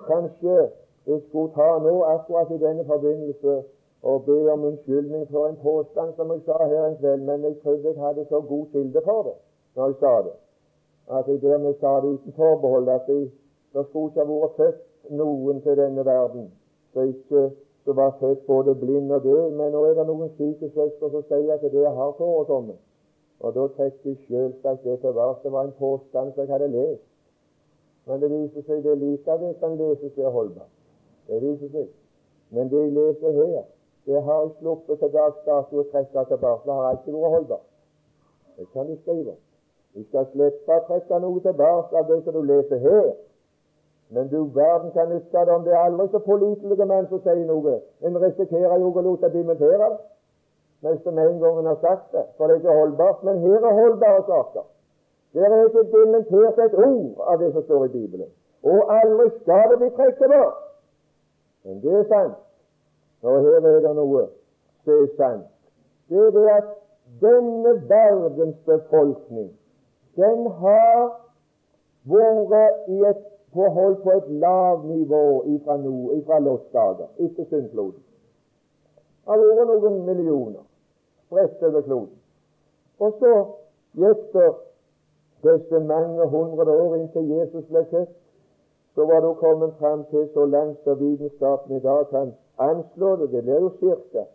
[0.08, 0.70] Kanskje
[1.08, 3.64] jeg skulle ta nå akkurat i denne forbindelse
[4.04, 7.60] og be om unnskyldning for en påstand som jeg sa her en kveld, men jeg
[7.64, 9.36] trodde jeg hadde så god kilde for det
[9.76, 10.36] når jeg sa det
[11.18, 13.32] at jeg dermed sa det uten forbehold at jeg,
[13.74, 16.52] det skulle ikke ha vært født noen til denne verden
[16.94, 17.44] som ikke
[17.86, 19.52] det var født både blind og død.
[19.52, 22.80] Men nå er det noen syke søstre som sier at det har forekommet.
[23.40, 25.42] Og da trekker jeg selvsagt det til vars.
[25.44, 27.04] Det var en påstand som jeg hadde lest.
[28.06, 30.72] Men det viser seg det likevel kan leses ved holdbart.
[31.28, 31.90] Det viser seg.
[32.54, 33.66] Men det jeg leser her,
[34.06, 36.66] det har jeg sluppet til dags dato å trekke tilbake.
[36.66, 37.68] Det har alltid vært holdbart.
[38.58, 39.36] Det kan du skrive.
[39.94, 43.14] Du skal slippe å trekke noe tilbake av det som du leser her.
[44.14, 47.46] Men du verden kan nytte det om det er aldri så pålitelige menn som sier
[47.48, 47.80] noe.
[48.06, 49.94] En risikerer jo å la seg dementere
[50.84, 53.24] det de en gang har sagt det, for det er ikke holdbart.
[53.24, 54.66] Men her er holdbare saker.
[55.34, 58.30] Det er ikke dementert et ord av det som står i Bibelen.
[58.64, 60.62] Og aldri skal det bli trukket tilbake.
[61.64, 62.38] Men det er sant.
[63.24, 64.28] Og her er det noe
[64.84, 65.50] som er sant.
[66.10, 66.72] Det er det at
[67.22, 69.52] denne verdens befolkning
[70.16, 71.20] den har
[72.06, 78.02] vært i et forhold på et lavnivå ifra, no, ifra Lots dager, etter syndfloden.
[79.26, 80.62] Det har vært noen millioner
[81.26, 82.18] spredt over kloden.
[83.00, 83.34] Og så
[83.98, 84.38] gikk
[85.44, 88.14] disse mange hundre år inntil Jesus ble født.
[88.96, 93.32] Så var det kommet fram til så langt som vitenskapen i dag kan anslå det.
[93.32, 94.26] Det blir jo cirka.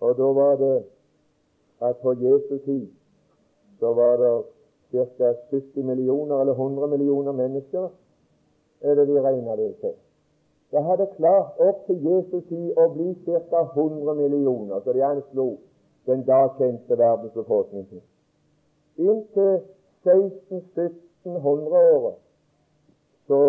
[0.00, 0.84] Og da var det
[1.80, 2.88] at på Jesu tid
[3.80, 4.42] så var det
[4.90, 5.34] ca.
[5.50, 7.88] 70 millioner eller 100 millioner mennesker,
[8.80, 9.94] er det de regner det til.
[10.70, 13.62] Det hadde klart opp til Jesu tid å bli ca.
[13.62, 15.56] 100 millioner, så de anslo
[16.06, 18.02] den da kjente verdensbefolkningen til.
[18.96, 19.60] Inntil
[20.06, 22.16] 1600-1700-året
[23.26, 23.40] så,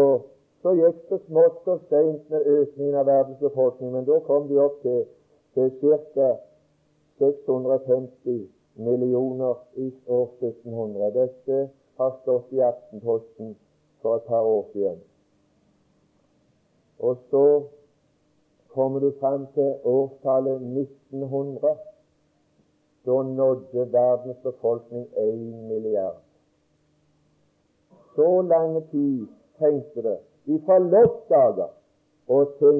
[0.62, 4.78] så, gikk det smått og seint med økningen av verdensbefolkningen, men da kom de opp
[4.82, 5.04] til,
[5.54, 5.68] til
[6.16, 6.30] ca.
[7.22, 11.12] 650 millioner i år 1700.
[11.14, 13.56] Dette har stått i Aftenposten
[14.02, 15.00] for et par år siden.
[17.00, 17.64] Og så
[18.74, 21.76] kommer du fram til årstallet 1900.
[23.06, 25.38] Da nådde verdens befolkning 1
[25.72, 26.27] milliard.
[28.18, 29.28] Så lang tid
[29.62, 30.18] tenkte det
[30.66, 31.32] fra Lots
[32.28, 32.78] og til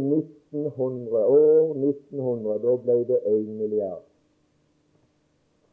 [0.52, 2.60] 1900, år 1900.
[2.66, 4.08] Da ble det én milliard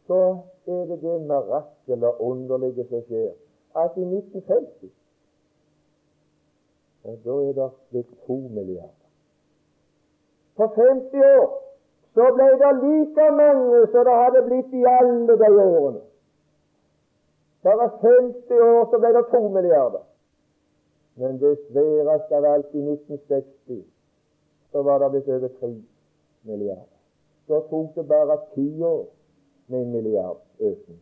[0.07, 3.33] så er det det mirakelet og underlige som skjer,
[3.77, 4.93] at i 1950
[7.05, 9.09] ja, da er det blitt to milliarder.
[10.57, 11.49] På 50 år
[12.15, 16.01] så ble det like mange som det hadde blitt i alle de årene.
[17.65, 20.05] Bare 50 år så ble det to milliarder.
[21.17, 23.85] Men det sværeste av alt, i 1960,
[24.73, 25.71] så var det blitt over tre
[26.43, 26.99] milliarder.
[27.47, 29.07] Så tok det bare ti år
[29.67, 31.01] med en milliard økning.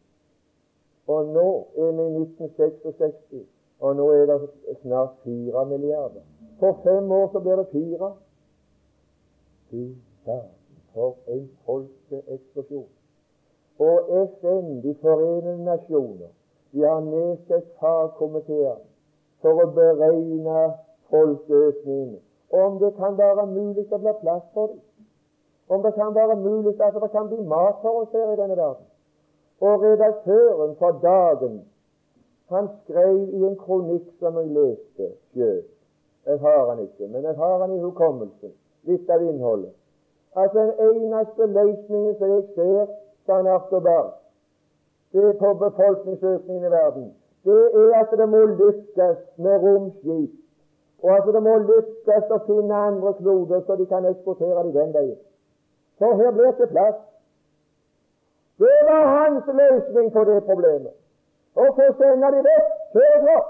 [1.07, 3.47] Og nå er vi i 1966,
[3.81, 4.51] og nå er det
[4.83, 6.23] snart 4 milliarder.
[6.61, 8.13] På fem år så blir det fire.
[9.71, 9.83] Fy
[10.27, 12.87] verden, for en folkeeksplosjon.
[13.79, 16.31] Og FN, De forenede nasjoner,
[16.73, 18.79] de har nedsatt fagkomiteer
[19.43, 20.63] for å beregne
[21.13, 22.21] folkeøkningen.
[22.53, 24.81] Om det kan være mulig å bli plass for dem
[25.73, 28.57] om det kan være mulig at det kan bli mat for oss her i denne
[28.57, 28.87] verden.
[29.61, 31.63] Og redaktøren for Dagen
[32.53, 35.63] han skrev i en kronikk som jeg leste sjøl,
[36.27, 38.53] Jeg har han ikke, men jeg har han i hukommelsen,
[38.83, 39.73] litt av innholdet.
[40.37, 42.87] At Den eneste løsningen som jeg ser,
[43.27, 44.13] sa Nartobar,
[45.13, 50.31] det er på befolkningsøkningen i verden, det er at det må lykkes med romskip,
[51.03, 54.95] og at det må lykkes å finne andre kloder så de kan eksportere dem den
[54.95, 55.19] veien.
[55.99, 57.01] For her blir det plass.
[58.59, 60.95] Det var hans løsning på det problemet.
[61.55, 63.45] Og så sender de vekk sørover.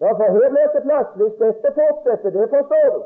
[0.00, 2.30] Ja, for her blir det plass hvis dette fortsetter.
[2.30, 3.02] Det forstår du.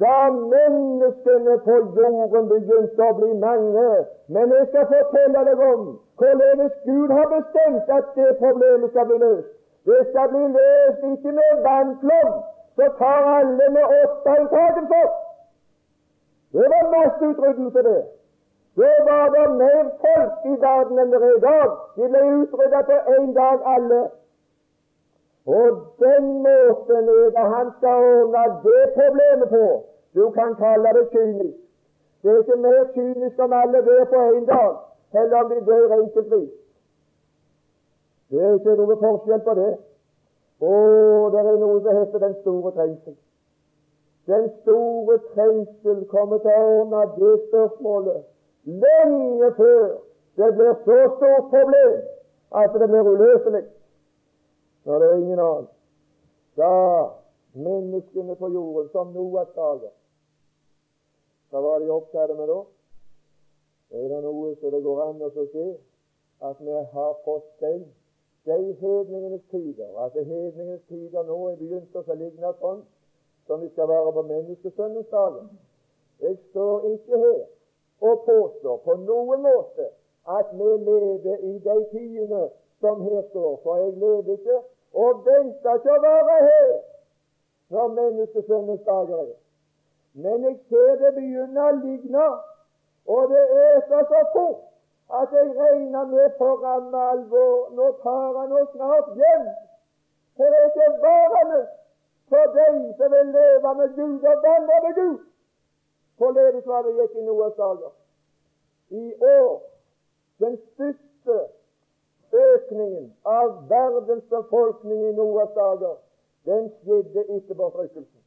[0.00, 3.88] Da menneskene på jorden begynte å bli mange.
[4.32, 5.82] Men jeg skal fortelle deg om
[6.20, 9.50] hvorledes Gud har bestemt at det problemet skal bli løst.
[9.88, 12.32] Det skal bli løst ikke med vannflom,
[12.76, 14.38] så tar alle med åtte
[14.92, 15.10] for.
[16.52, 18.02] Det var masseutryddelse, det.
[18.76, 21.70] Det var det mer folk i verden enn det er i dag.
[21.96, 24.00] De ble utrydda på én dag, alle.
[25.58, 25.68] Og
[26.02, 29.64] den måten er det han skal ordne det problemet på.
[30.14, 31.58] Du kan kalle det kynisk.
[32.22, 34.70] Det er ikke mer kynisk om alle dør på én dag,
[35.12, 36.50] heller om de dør enkeltvis.
[38.30, 39.72] Det er ikke noe forskjell på det.
[40.60, 40.72] Å,
[41.32, 43.16] det er noe som heter den store trengsel.
[44.30, 48.20] Den store trengsel kommer til å ordne det spørsmålet
[48.84, 49.86] lenge før
[50.36, 51.96] det blir så stort problem
[52.60, 53.64] at det blir uløselig
[54.84, 55.68] når det er ingen annen.
[56.56, 56.72] Da
[57.54, 59.94] menneskene på jorden, som Noas dager
[61.50, 62.60] hva var de opptatt med da?
[63.90, 65.64] Er det noe som det går an å se
[66.46, 67.80] at vi har fått dem
[68.46, 72.84] de hedningenes tider, at hedningenes tider nå er begynt å forligne sånn
[73.48, 75.50] som vi skal være på menneskesønnens dager?
[76.22, 77.42] Jeg står ikke her
[78.06, 79.90] og påstår på noen måte
[80.38, 82.46] at vi lever i de tidene
[82.80, 84.58] som her står, for jeg lever ikke
[84.92, 86.70] og venter ikke å være her
[87.70, 89.36] når menneskesønnens dager er.
[90.12, 92.26] Men jeg ser det begynner å ligne,
[93.06, 94.66] og det øker så fort
[95.20, 97.70] at jeg regner med for ramme alvor.
[97.74, 99.46] Nå tar han oss snart hjem.
[100.36, 101.60] For det er ikke varende
[102.30, 105.18] for deg som vil leve med Gud og vandre med Gud.
[106.18, 107.92] Forledes var det gikk i Noas dager?
[108.90, 109.62] I år
[110.42, 111.38] den største
[112.32, 115.96] økningen av verdens befolkning i Noas dager,
[116.44, 118.20] den skjedde etter bortrykkelsen.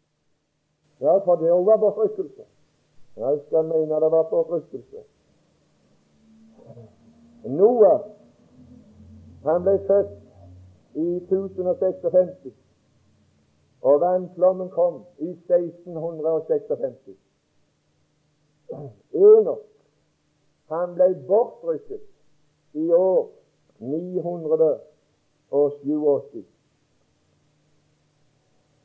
[1.01, 2.45] Ja, for det òg var forfrykkelse.
[3.17, 5.03] Jeg skal mene det var forfrykkelse.
[7.43, 8.01] Noah
[9.43, 10.13] han ble født
[10.95, 12.53] i 1056,
[13.81, 17.17] og vannflommen kom i 1656.
[19.13, 19.65] Enok
[20.71, 22.05] han ble bortrykket
[22.73, 23.27] i år
[23.83, 26.45] 987.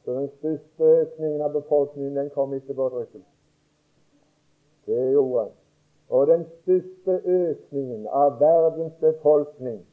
[0.05, 3.25] Så den største økningen av befolkningen den kom etter bortrykkelsen.
[4.87, 5.51] Det gjorde han.
[6.09, 9.87] Og den største økningen av verdens befolkning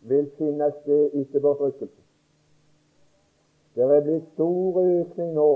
[0.00, 2.04] vil finne sted etter bortrykkelsen.
[3.74, 5.52] Det er blitt stor økning nå,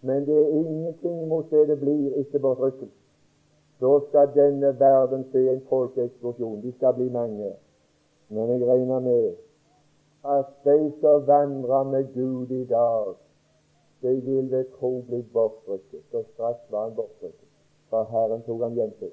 [0.00, 3.04] men det er ingenting mot det det blir etter bortrykkelsen.
[3.80, 6.62] Da skal denne verden se en folkeeksplosjon.
[6.62, 7.52] De skal bli mange.
[8.28, 9.34] Men jeg regner med
[10.24, 13.14] at de som vandrer med Gud i dag,
[14.02, 16.14] de vil ved tro bli bortrykket.
[16.14, 17.48] Og straks var han bortrykket.
[17.90, 19.12] For Herren tok han hjem til.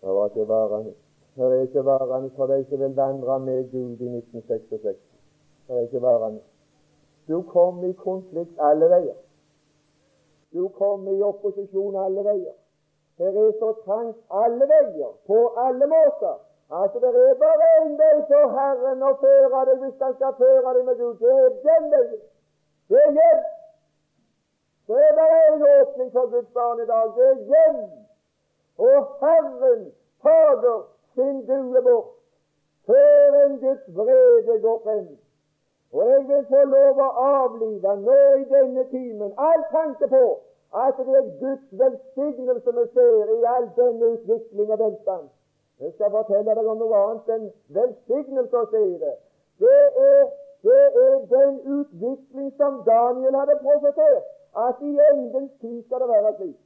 [0.00, 0.94] Det var ikke varende.
[1.36, 4.96] Det er ikke varende for de som vil vandre med Gud i 1966.
[5.68, 6.40] Det er ikke varende.
[7.28, 9.16] Du kom i konflikt alle veier.
[10.52, 12.56] Du kom i opposisjon alle veier.
[13.18, 16.36] Her er så trangt alle veier, på alle måter,
[16.70, 20.72] at det er bare én vei for Herren å føre deg hvis Han skal føre
[20.74, 21.18] deg med Gud.
[21.20, 22.22] Det er den veien.
[22.88, 23.42] Det er hjem.
[24.88, 27.12] Det er bare én åpning for Guds barn i dag.
[27.16, 27.82] Det er hjem.
[28.78, 29.92] Og Herren
[30.22, 30.80] Fader
[31.14, 32.10] sin due bort
[32.86, 35.06] før en Guds vrede går frem.
[35.92, 40.24] Og jeg vil få lov å avlive nå i denne timen all tanke på
[40.74, 45.28] at det er Guds velsignelse vi ser i all denne utvikling og velstand.
[45.80, 47.46] Jeg skal fortelle deg om noe annet enn
[47.76, 49.14] velsignelse å se i det.
[49.62, 50.24] Det er
[50.64, 54.28] det er den utvikling som Daniel hadde profetert,
[54.66, 56.60] at i endens tid skal det være slik.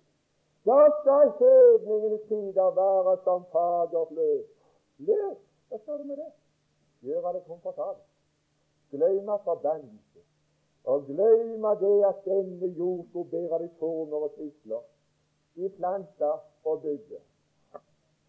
[0.69, 4.45] Da skal hedningenes tider være som fagert løv.
[4.99, 5.35] Løv?
[5.69, 6.31] Hva skal du med det?
[7.01, 8.07] Gjøre det komfortabelt.
[8.91, 10.21] Glemme forbannelse.
[10.85, 14.85] Og glemme det at denne jord skulle bære deg torner og tvisler.
[15.57, 16.31] I planta
[16.65, 17.19] og bygde.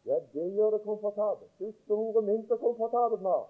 [0.05, 1.75] Ja, det gjør det komfortabelt.
[1.85, 3.49] Store mynt og komfortabelt mat.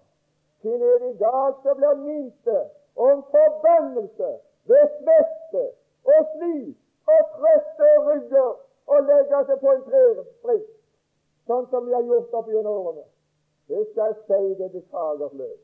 [0.62, 2.58] Hvem er det i dag som blir mynte
[2.96, 4.30] om forbannelse
[4.70, 5.64] ved svette
[6.14, 6.78] og slit
[7.14, 8.52] og trøtte rygger
[8.88, 10.68] og legge seg på en trebrikk,
[11.48, 13.06] sånn som vi har gjort opp gjennom årene.
[13.70, 15.62] Det skal si det til fagert løp.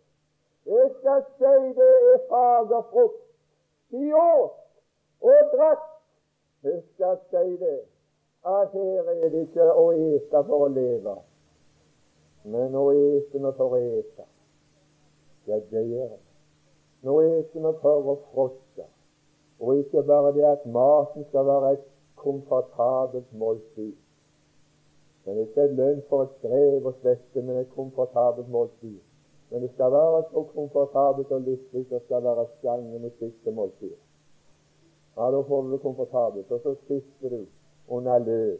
[0.65, 3.21] Jeg skal si det er fager frukt.
[3.91, 4.55] De åt
[5.21, 5.83] og drakk.
[6.63, 7.79] Det skal si det
[8.46, 11.16] at her er det ikke å ete for å leve,
[12.54, 14.28] men å ete vi for å ete.
[15.50, 16.22] Ja, det gjør det.
[17.06, 18.86] Nå eter vi for å fråtse.
[19.60, 21.84] Og ikke bare det at maten skal være et
[22.22, 23.96] komfortabelt måltid.
[25.26, 29.02] Men ikke et lønn for et strev og svette, men et komfortabelt måltid.
[29.50, 33.98] Men det skal være så komfortabelt og lystig, det skal være sjangen i siste måltid.
[35.18, 37.46] Ja, da får du det komfortabelt, og så sitter du
[37.89, 38.57] under løv.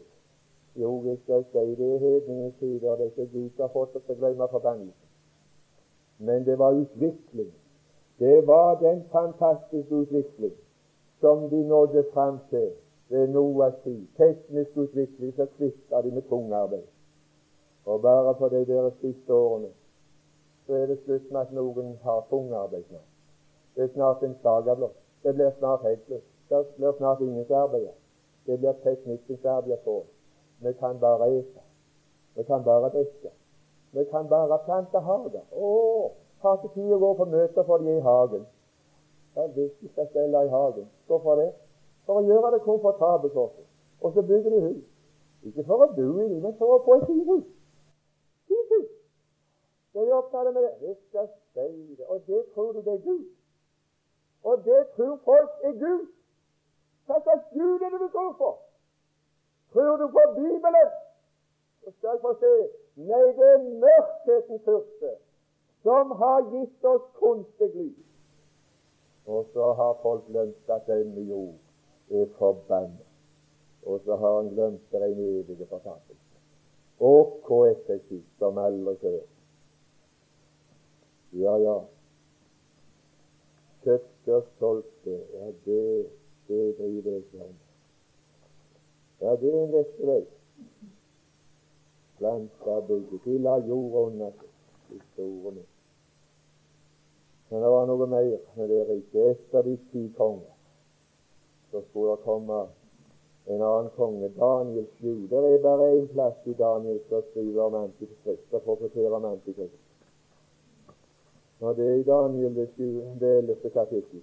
[0.76, 3.96] Jo, vi skal si det er hedningens tider, det er ikke Gud som har fått
[3.96, 5.06] oss til å glemme forbannelsen.
[6.18, 7.52] Men det var utvikling.
[8.18, 10.52] Det var den fantastiske utvikling
[11.20, 12.70] som de nådde fram til
[13.08, 14.06] ved Noas tid.
[14.16, 16.86] Teknisk utvikling så kvitta de med tungarbeid.
[17.84, 19.68] Og bare for de deres siste årene
[20.66, 23.02] så er det slutt med at noen har tungarbeid nå.
[23.76, 24.96] Det er snart en saga blott.
[25.22, 26.26] Det blir snart helt slutt.
[26.48, 27.94] Det blir snart ingen som arbeider.
[28.46, 30.04] Det blir teknikkens arbeid på.
[30.62, 31.60] Vi kan bare ete.
[32.36, 33.30] Vi kan bare drikke.
[33.92, 35.42] Vi kan bare plante hager.
[35.52, 35.70] Å,
[36.42, 38.44] har ikke tid å gå på møter for de i hagen.
[39.36, 41.50] Ja, er viktig skal stelle i hagen, hvorfor det?
[42.06, 43.66] For å gjøre det komfortabelt for oss.
[44.00, 44.84] Og så bygger de hus.
[45.48, 47.44] Ikke for å bo i dem, men for å få et fint hus.
[48.48, 48.88] Fint hus.
[49.92, 50.72] Så er opptatt med det.
[50.82, 51.96] Vi skal steile.
[51.98, 52.06] det.
[52.08, 53.26] Og det tror du det er Gud.
[54.44, 56.06] Og det tror folk er Gud.
[57.06, 58.50] Hva slags Gud er det du tror på?
[59.72, 60.90] Tror du på Bibelen?
[61.84, 62.52] Så skal jeg få se.
[62.96, 65.12] Nei, det er mørkhetens fyrste
[65.86, 68.06] som har gitt oss kunstig lys.
[69.26, 71.54] Og så har folk glemt at denne jord
[72.10, 73.04] er forbannet.
[73.86, 76.40] Og så har han glemt det en evig fortapelse.
[76.98, 79.20] Og hvor effektivt som aldri før.
[81.38, 81.76] Ja, ja.
[83.84, 85.82] Kjøpte og ja, det,
[86.48, 87.54] det driver jeg om.
[89.20, 90.24] Ja, det er en lette vei.
[92.18, 93.24] Planta bygget.
[93.24, 94.30] De la jorda under
[95.12, 95.64] store med.
[97.48, 99.22] Men det var noe mer med det riket.
[99.30, 100.52] Etter de ti konger
[101.70, 102.66] så skulle det komme
[103.46, 105.26] en annen konge, Daniel 7.
[105.30, 109.82] Det er bare én plass i Daniel som skriver om antikrist og profeterer om antikrist.
[111.60, 113.70] Og det er i Daniel det, 7, det 11.
[113.70, 114.22] kapittel.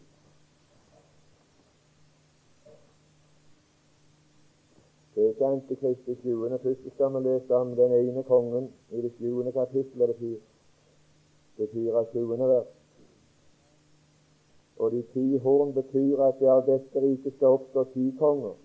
[5.45, 6.59] Antikrist i sjuende.
[6.59, 10.39] Først skal vi lese om den ene kongen i det sjuende kapittelet, det, fire,
[11.57, 12.47] det 24.
[12.47, 12.71] vers.
[14.77, 18.55] Og de ti horn betyr at det av dette riket skal oppstå ti konger.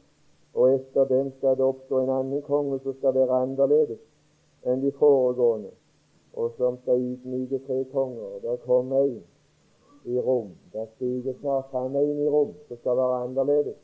[0.54, 4.00] Og etter dem skal det oppstå en annen konge som skal være annerledes
[4.66, 5.70] enn de foregående,
[6.34, 8.40] og som skal ydmyke tre konger.
[8.42, 9.22] Der kommer en
[10.04, 10.50] i rom.
[10.72, 13.76] Der stiger snart han en i rom som skal være annerledes.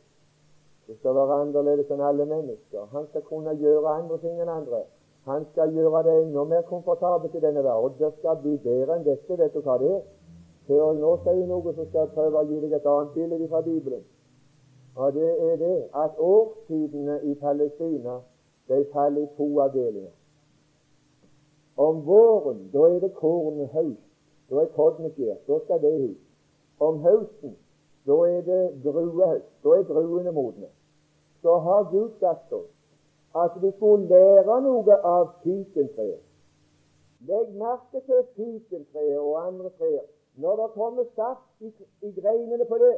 [0.86, 2.88] Det skal være annerledes enn alle mennesker.
[2.92, 4.82] Han skal kunne gjøre andre ting enn andre.
[5.24, 7.96] Han skal gjøre det enda mer komfortabelt i denne verden.
[7.98, 9.38] Det skal bli bedre enn dette.
[9.38, 10.02] Vet du hva det er?
[10.66, 13.48] Før jeg nå sier noe, så skal jeg prøve å gi deg et annet bilde
[13.48, 14.04] fra Bibelen.
[14.96, 18.20] Og det er det at årstidene i Palestina
[18.68, 20.12] de faller i to avdelinger.
[21.76, 24.00] Om våren da er det kornhøst.
[24.50, 25.42] Da er kornet skjært.
[25.48, 26.20] Da skal det ut.
[26.80, 27.56] Om høsten
[28.06, 29.50] da er det druehøst.
[29.64, 30.68] Da er druene modne.
[31.42, 32.70] Så har Gud sagt oss
[33.34, 36.22] at vi skulle lære noe av fikentreet.
[37.28, 40.04] Legg merke til fikentreet og andre trær.
[40.36, 42.94] Når det kommer saft i, i greinene på det,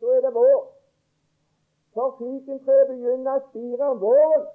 [0.00, 0.60] så er det vår.
[1.94, 4.46] For fikentreet begynner å spire om våren.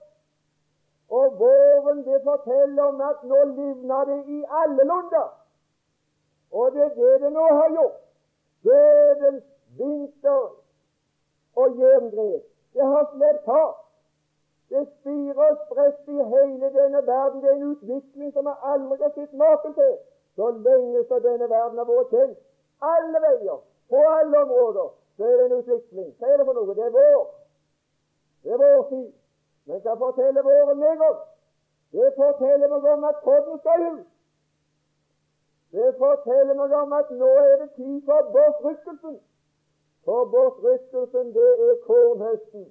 [1.09, 5.29] Og våren det forteller om at nå livner det i alle lunder.
[6.51, 8.01] Og det er det det nå har gjort.
[8.67, 9.45] Dødens
[9.77, 10.41] vinter
[11.55, 12.43] og jerngrep.
[12.73, 13.75] Det har slett tak.
[14.69, 17.41] Det spirer og spretter i hele denne verden.
[17.41, 19.93] Det er en utvikling som vi aldri har sett maken til
[20.35, 22.37] så lenge som denne verden har vært kjent.
[22.81, 23.57] Alle veier,
[23.89, 26.13] på alle områder, så er det en utvikling.
[26.19, 26.75] Hva er det for noe?
[26.75, 27.25] Det er vår.
[28.43, 29.09] Det er vår tid.
[29.65, 31.17] Men hva forteller våren meg om?
[31.91, 34.07] Det forteller meg om at kodden skal ut.
[35.71, 39.19] Det forteller meg om at nå er det tid for bortrykkelsen.
[40.05, 42.65] For bortrykkelsen, det er kornhøsten.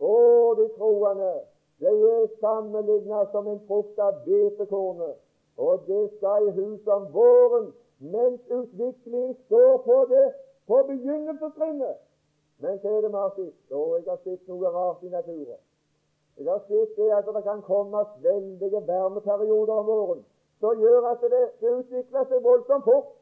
[0.00, 0.14] Å,
[0.58, 1.32] de troende,
[1.80, 5.20] det er sammenlignet som en frukt av hvetekornet.
[5.56, 10.26] Og det skal i hus om våren mens utviklingen står på det
[10.66, 12.02] på begynnelsestrinnet.
[12.58, 13.56] Men hva er det vi har sett?
[13.70, 15.62] Å, jeg har sett noe rart i naturen.
[16.38, 20.24] Jeg har sett det at det kan komme veldige varmeperioder om våren
[20.64, 23.12] som gjør at det, det utvikler seg voldsomt fort.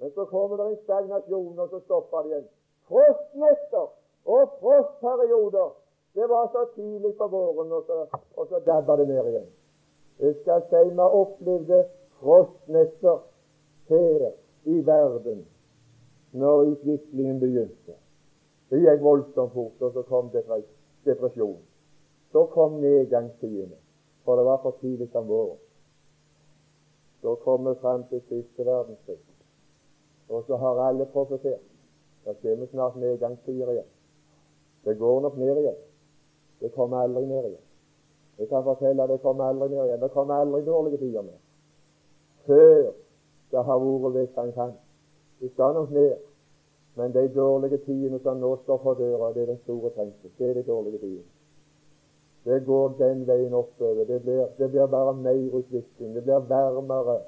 [0.00, 2.46] Men så kommer det en stagnasjon, og så stopper det igjen.
[2.90, 3.86] Frostnetter
[4.26, 5.70] og frostperioder.
[6.14, 8.06] Det var så tidlig på våren, og så,
[8.48, 9.48] så dabba det ned igjen.
[10.20, 11.84] Jeg skal si vi opplevde
[12.18, 13.18] frostnetter
[13.88, 14.32] her
[14.64, 15.46] i verden
[16.32, 17.94] når utviklingen begynte.
[18.70, 20.28] Det gikk voldsomt fort, og så kom
[21.04, 21.62] depresjon.
[22.32, 23.78] Så kom nedgangstidene,
[24.24, 25.58] for det var for tidlig om våren.
[27.22, 29.18] Så kom vi fram til siste verdenskrig,
[30.28, 31.69] og så har alle profetert.
[32.24, 33.90] Da kommer snart nedgangstider igjen.
[34.84, 35.76] Det går nok ned igjen.
[36.60, 37.66] Det kommer aldri ned igjen.
[38.38, 40.00] Jeg kan fortelle det kommer aldri ned igjen.
[40.00, 41.40] Det kommer aldri dårlige tider mer.
[42.46, 42.92] Før
[43.50, 44.72] det har vært hvis han kan.
[45.40, 46.16] Det skal nok ned.
[46.94, 50.30] Men de dårlige tidene som nå står for døra, det er den store trengsel.
[50.38, 51.28] Det er de dårlige tidene.
[52.44, 54.04] Det går den veien oppover.
[54.04, 56.14] Det blir, det blir bare mer utvikling.
[56.14, 57.20] Det blir varmere.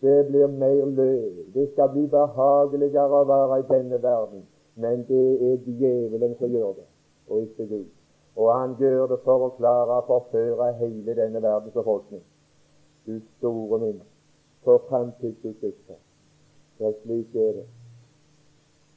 [0.00, 1.44] Det blir mer løv.
[1.54, 4.44] Det skal bli behageligere å være i denne verden.
[4.78, 6.84] Men det er djevelen som gjør det,
[7.28, 7.88] og ikke Gud.
[8.36, 12.22] Og han gjør det for å klare å forføre hele denne verdens befolkning.
[13.06, 13.98] Du store min,
[14.62, 15.98] for framtidsutsikter.
[16.78, 17.66] Ja, slik er det.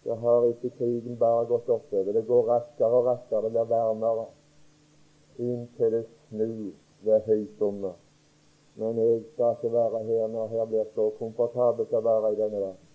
[0.03, 2.13] Det har ikke krigen bare gått oppover.
[2.13, 3.49] Det går raskere og raskere.
[3.49, 4.27] Det blir varmere
[5.41, 6.71] inntil det snur
[7.05, 7.97] ved høysommer.
[8.81, 12.61] Men jeg skal ikke være her når her blir så komfortabelt å være i denne
[12.63, 12.87] verden.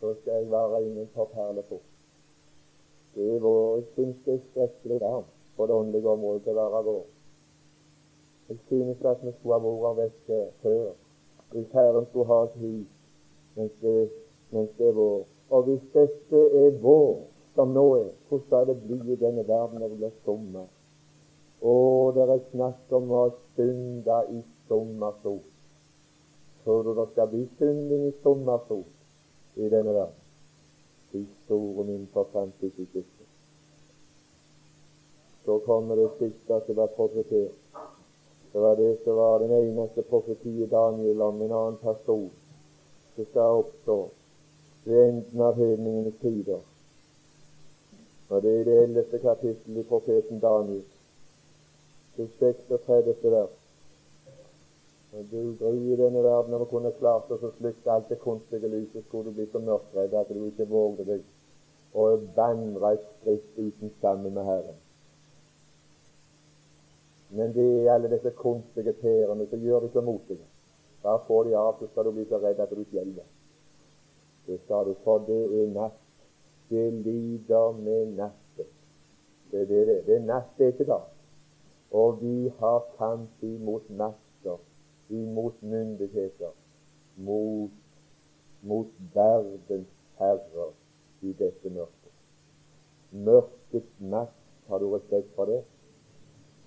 [0.00, 1.88] Så skal jeg være innenfor perleport.
[3.14, 3.82] Det er vår.
[3.94, 5.00] Syns det er skrekkelig
[5.56, 7.02] på det åndelige området til å være vår.
[8.48, 10.86] Jeg synes at vi skulle ha vært vekk før.
[11.50, 12.96] Hvis Herren skulle ha et hus
[13.58, 13.94] mens det,
[14.54, 15.20] mens det er vår.
[15.50, 17.20] Og hvis dette er vår,
[17.54, 20.66] som nå er, hvordan skal det bli i denne verden når det blir sommer?
[21.60, 21.74] Å,
[22.16, 23.24] det er snakk om å
[23.58, 24.40] synde i
[24.70, 25.40] sommersol.
[26.64, 28.84] Tror du det skal bli synding i sommersol
[29.54, 30.18] i denne verden?
[31.12, 33.26] De store min for framtidsutsikter.
[35.44, 37.56] Så kommer det siste som var profetert.
[38.52, 42.30] Det var det som var den eneste profetien Daniel om en annen person
[43.14, 43.98] som skal oppstå
[44.84, 46.62] ved enden av hedningenes tider.
[48.28, 50.86] Og det er det ellevte kapittelet i profeten Daniel
[52.16, 53.30] det 36.
[53.30, 53.59] vers.
[55.12, 59.04] Og du dru i denne verden du kunne klart å slutte alt det kunstige lyset,
[59.08, 61.24] skulle du bli så mørkredd at du ikke vågde deg
[61.98, 62.06] å
[62.36, 64.78] vandre et skritt uten sammen med Herren.
[67.30, 70.46] Men det er alle disse kunstige pærene som gjør deg så motige.
[71.02, 73.26] Bare få de av, så skal du bli så redd at du skjelver.
[74.46, 75.98] Det skal du, for det er natt.
[76.70, 78.66] Det lider med natten.
[79.50, 80.02] Det det det.
[80.06, 81.06] Det er natt, det er ikke dag.
[81.90, 84.29] Og vi har kamp imot makter,
[85.10, 86.52] imot myndigheter,
[87.16, 87.70] mot,
[88.62, 90.72] mot verdens herrer
[91.22, 92.14] i dette mørket.
[93.10, 94.36] Mørkets makt,
[94.68, 95.62] har du respekt for det?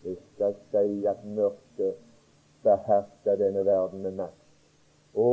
[0.03, 1.99] Det skal si at mørket
[2.63, 4.39] behersker denne verden med makt.
[5.13, 5.27] Å,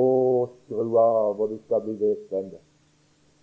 [0.64, 2.58] skru av, og du skal bli vedspent.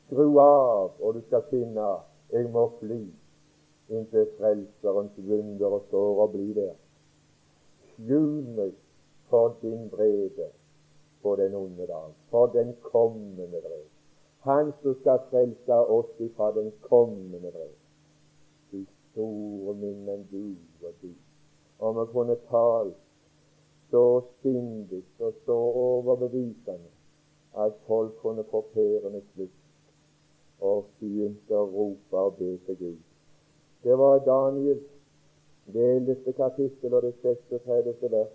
[0.07, 1.87] Skru av, og du skal finne
[2.31, 3.05] jeg må fly
[3.87, 6.75] inntil Frelserens vunder og står og blir der.
[7.93, 8.73] Skjul meg
[9.29, 10.49] for din vrede
[11.21, 13.89] på den onde dag, for den kommende vrede.
[14.39, 17.79] Han som skal frelse oss ifra den kommende vrede.
[18.71, 20.55] Du store min, du
[20.87, 21.11] og du.
[21.79, 22.93] Om å kunne tale
[23.91, 26.91] så sindig og så overbevisende
[27.57, 29.63] at folk kunne få pærene slutt
[30.59, 32.99] og begynte å rope og be til Gud.
[33.83, 34.79] Det var Daniel,
[35.73, 38.11] det eldste kapittel og det 36.
[38.11, 38.33] vers.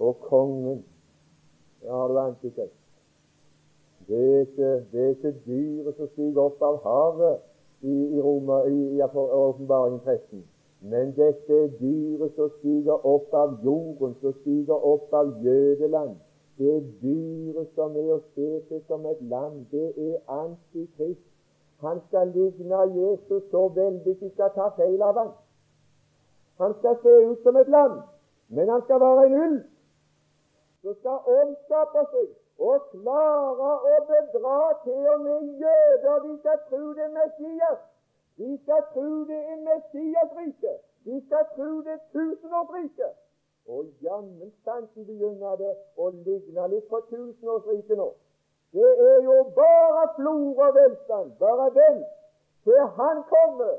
[0.00, 0.80] Og kongen
[1.82, 2.06] Ja?
[4.08, 7.38] Det er ikke, det er ikke dyret som stiger opp av havet
[7.80, 10.42] i, i, Roma, i, i åpenbaringen 13.
[10.80, 16.16] Men dette er dyret som stiger opp av jorden, som stiger opp av jødeland.
[16.58, 19.66] Det er dyret som er å se til som et land.
[19.70, 21.26] Det er Antikrist.
[21.80, 25.30] Han skal ligne Jesus så veldig de skal ta feil av ham.
[26.60, 28.02] Han skal se ut som et lam,
[28.48, 29.60] men han skal være en ulv
[31.00, 32.28] skal omskape seg
[32.60, 36.20] og klare å bedra til og med jøder.
[36.26, 37.80] De skal tro det er Messias.
[38.40, 40.78] De skal tro det er Messias-riket.
[41.08, 43.18] De skal tro det er tusenårsriket.
[43.68, 48.10] Og jammen stansen begynner det å ligne litt på tusenårsriket nå.
[48.76, 51.32] Det er jo bare flor og velstand.
[51.40, 52.08] Bare vent
[52.64, 53.78] til han kommer,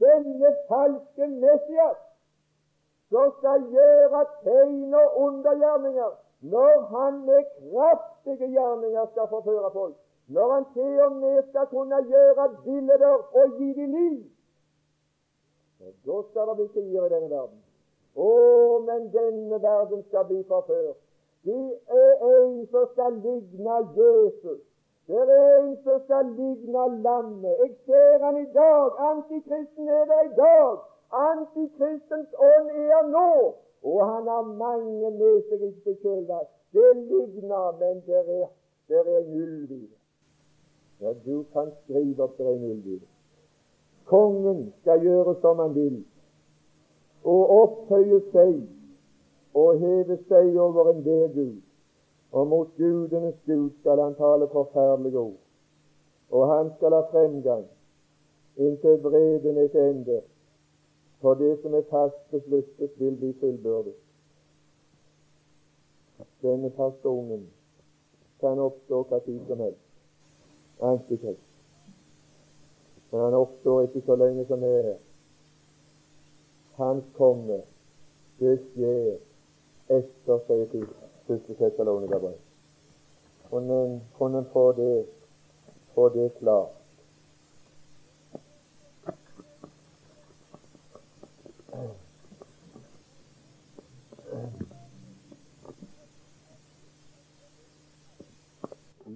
[0.00, 2.00] denne falske Messias,
[3.12, 6.14] som skal gjøre tegn og undergjerninger
[6.52, 9.96] når han med kraftige gjerninger skal forføre folk.
[10.28, 13.06] Når han til og med skal kunne gjøre bilder
[13.38, 14.24] og gi dem liv.
[16.06, 17.58] Da skal det bli tider i denne verden.
[18.16, 18.30] Å,
[18.88, 20.96] men denne verden skal bli forført.
[21.46, 21.66] Det
[22.02, 24.62] er en som skal ligne Jesus.
[25.06, 27.58] Det er en som skal ligne lammet.
[27.62, 28.96] Jeg ser han i dag.
[29.10, 30.78] Antikristen er der i dag.
[31.12, 33.30] Antikristens ånd er nå.
[33.82, 35.10] Og han har mange
[35.84, 36.48] sitt kjølvann.
[36.72, 38.48] Det ligner, men det er,
[38.88, 39.84] det er null i.
[41.00, 43.00] Ja, du kan skrive opp det er null i.
[44.06, 45.96] Kongen skal gjøre som han vil,
[47.24, 48.60] og opphøye seg
[49.56, 51.62] og heve seg over enhver Gud.
[52.32, 55.40] Og mot gudenes Gud skal han tale forferdelige ord.
[56.30, 57.64] Og han skal ha fremgang
[58.56, 60.20] inntil vreden er til ende.
[61.20, 63.94] For det som er fast besluttet, vil bli fullbyrdet.
[66.42, 67.46] Denne personen
[68.40, 69.82] kan oppstå hva tid som helst.
[70.80, 71.42] Antikrist.
[73.10, 74.98] Men han oppstår ikke så lenge som vi er her.
[76.76, 77.62] Hans komme,
[78.40, 79.16] det skjer
[79.88, 80.88] etter, sier til
[81.26, 82.36] første Tessalonikerbrev.
[83.50, 85.06] Kunne en få det,
[85.94, 86.74] få det klart.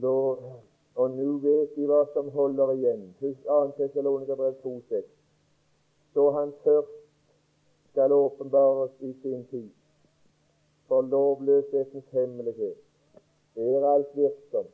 [0.02, 0.16] Nå,
[0.94, 3.02] og nå vet de hva som holder igjen.
[3.20, 3.34] 2.
[3.78, 5.10] Tessalonikerbrev 2,6.
[6.14, 6.96] Så han først
[7.90, 9.68] skal åpenbares i sin tid
[10.90, 12.78] for lovløshetens hemmelighet
[13.56, 14.64] er alt virksom.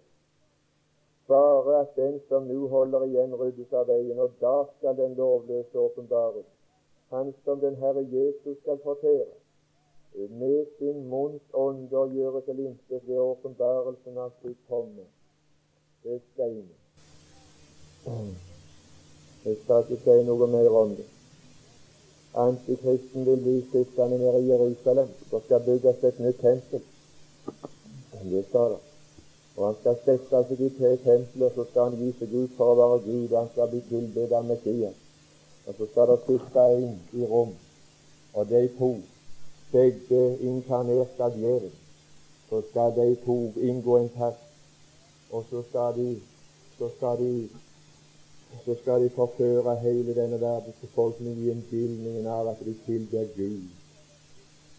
[1.28, 5.78] Bare at den som nå holder igjen, ryddes av veien, og da skal den lovløse
[5.78, 6.46] åpenbares.
[7.10, 9.34] Han som den Herre Jesus skal fortere,
[10.40, 15.04] med sin munns ånder gjøre til intet ved åpenbarelsen av sitt komme.
[16.07, 16.66] Inn.
[19.44, 21.07] Jeg skal ikke si noe mer om det.
[22.38, 25.09] Antikristen vil bli sittende nede i Jerusalem.
[25.30, 26.82] Det skal bygges et nytt tempel.
[28.22, 28.78] Det står det.
[29.57, 32.70] Og han skal sette seg i tre templer, så skal han gi seg ut for
[32.70, 34.98] å være Gud, han skal bli tilbedt av Messias.
[35.66, 37.54] Og så skal det sitte inn i rom,
[38.34, 38.94] og de to,
[39.72, 41.78] begge inkarnert av djevelen,
[42.50, 44.45] så skal de to inngå en pakt,
[45.37, 46.11] og så skal de,
[46.78, 47.30] så skal de
[48.64, 53.26] så skal de forføre hele denne verdens befolkning i en bildning av at de tilber
[53.37, 53.66] Gud.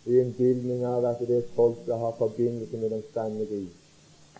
[0.07, 3.69] I en bildning av at det er et har forbindelse med den sanne Gud.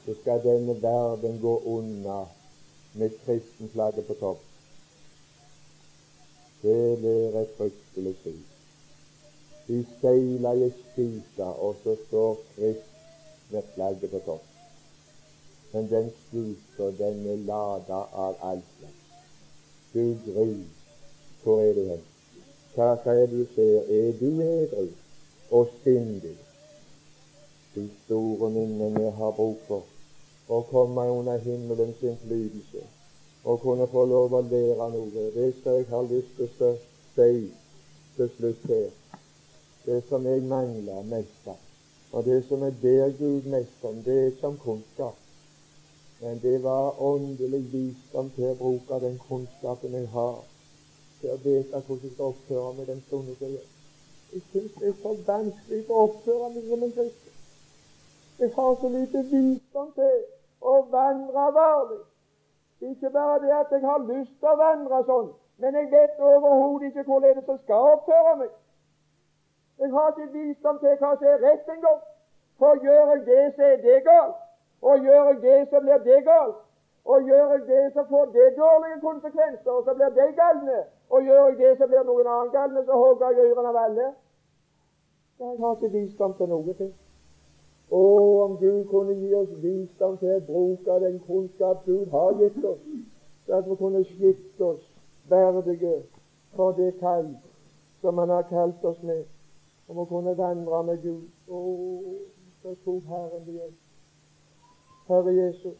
[0.06, 2.20] Så skal denne verden gå unna
[2.94, 4.44] med kristenflagget på topp.
[6.62, 8.44] Det blir et fryktelig syn.
[9.68, 12.94] De seiler i spisa, og så står Krist
[13.52, 14.47] med flagget på topp.
[15.78, 18.94] Men den sluter, den er lada av alt slags.
[19.94, 20.54] Du gry,
[21.44, 22.00] hvor er du hen?
[22.74, 23.86] Hva er du ser?
[23.98, 24.88] Er du edru
[25.52, 26.34] og sindig?
[27.76, 29.86] De store minnene har bruk for
[30.50, 32.82] å komme under himmelens innflytelse
[33.44, 35.28] og kunne få lov å lære noe.
[35.38, 36.72] Det skal jeg ha lyst til å
[37.20, 37.30] si
[38.18, 38.90] til slutt her,
[39.86, 41.62] det som jeg mangler mest av,
[42.18, 45.22] og det som jeg ber Gud mest om, det er som kunnskap.
[46.22, 50.38] Men det var åndelig visdom til å bruke den kunnskapen jeg har,
[51.22, 53.68] til å vite hvordan jeg skal oppføre meg den stunden jeg gjør.
[54.34, 57.36] Jeg syns det er så vanskelig å oppføre meg som en kristen.
[58.40, 60.18] Jeg har så lite visdom til
[60.62, 62.02] å vandre varlig.
[62.90, 65.30] Ikke bare det at jeg har lyst til å vandre sånn,
[65.62, 68.52] men jeg vet overhodet ikke hvorledes jeg skal oppføre meg.
[69.78, 72.04] Jeg har ikke visdom til hva som er rett engang.
[72.58, 74.47] For gjør jeg det, så er det galt.
[74.82, 76.60] Og gjør jeg det, så blir det galt.
[77.06, 80.80] Og gjør jeg det, så får det dårlige konsekvenser, og så blir det galne.
[81.10, 84.08] Og gjør jeg det, så blir noen annen galne, så hogger jeg ørene av alle.
[85.40, 86.92] Jeg har ikke visdom til noe til.
[87.88, 88.04] Å,
[88.44, 92.84] om Gud kunne gi oss visdom til å bruke den kunnskap Gud har gitt oss,
[93.46, 94.84] så at vi kunne skifte oss
[95.30, 96.02] verdige
[96.58, 97.30] for det kall
[98.02, 99.24] som Han har kalt oss med,
[99.88, 101.28] om å kunne vandre med Gud.
[101.48, 101.64] Å,
[102.62, 103.87] så tok Herren det hjelp.
[105.08, 105.78] Herre Jesus.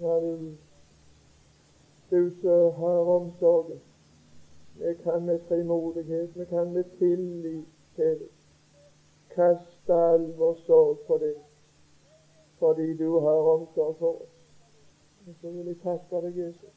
[0.00, 0.56] Ja, du,
[2.10, 3.80] du som har omsorgen.
[4.78, 8.30] Vi kan med frimodighet, vi kan med tillit til deg
[9.34, 11.40] kaste all vår sorg på deg.
[12.58, 14.34] fordi du har omsorg for oss.
[15.26, 16.74] Og så vil jeg takke deg, Jesus,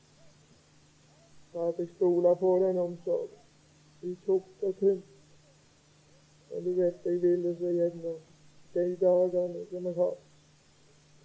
[1.51, 3.43] for at jeg stoler på den omsorgen,
[4.01, 5.05] i tukt og tynt.
[6.51, 8.17] Og du vet jeg ville så gjennom
[8.75, 10.15] de dagene som jeg har,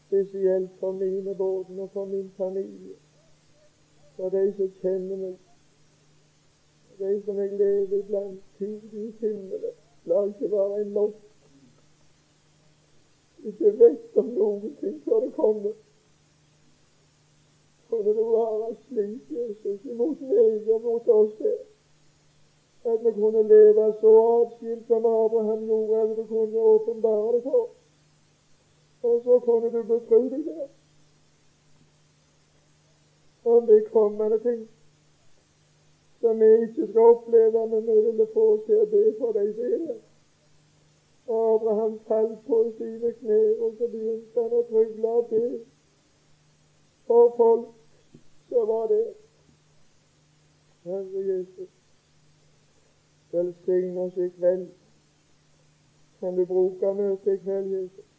[0.06, 2.98] spesielt for mine barn og for min familie,
[4.16, 5.38] for de som kjenner meg,
[7.00, 9.76] de som jeg lever blant Gud i himmelen.
[10.08, 11.18] La ikke være en lokk
[13.44, 15.72] ikke vet om noen ting før det kommer.
[17.88, 21.56] Kunne det være slik, Jesus, imot meg og mot oss her,
[22.84, 27.68] at vi kunne leve så atskilt som Abraham gjorde, eller du kunne åpenbare det for
[29.02, 30.68] og så kunne du betro deg der
[33.44, 34.68] om de kommende ting
[36.20, 39.54] som vi ikke skal oppleve, men vi ville få oss til å be for deg
[39.56, 39.94] selv.
[41.32, 45.44] Abraham falt på sine kne, og så begynte han å trygle og be
[47.06, 47.66] for folk
[48.50, 49.06] så var det.
[50.84, 51.79] Herre Jesus,
[53.32, 54.68] velsign oss i kveld.
[56.20, 58.10] Kan du bruke møtet i kveld, Jesus?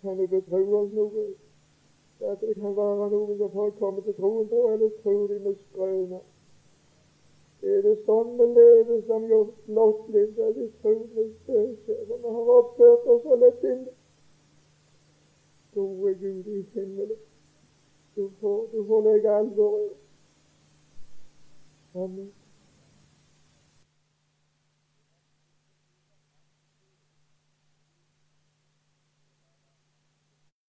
[0.00, 1.26] Kan du betro oss noe?
[2.20, 5.54] At det kan være noe som folk kommer til troen på, eller tror de med
[5.68, 6.24] skrøner?
[7.62, 12.34] Er det sånn vi lever som gjort lottelig, så er det trolig spøker, for vi
[12.36, 13.88] har oppført oss så lettvint.
[15.74, 17.22] Gode Gud i himmelen,
[18.16, 19.94] du får, du får legge alvoret.
[21.94, 22.37] Amen.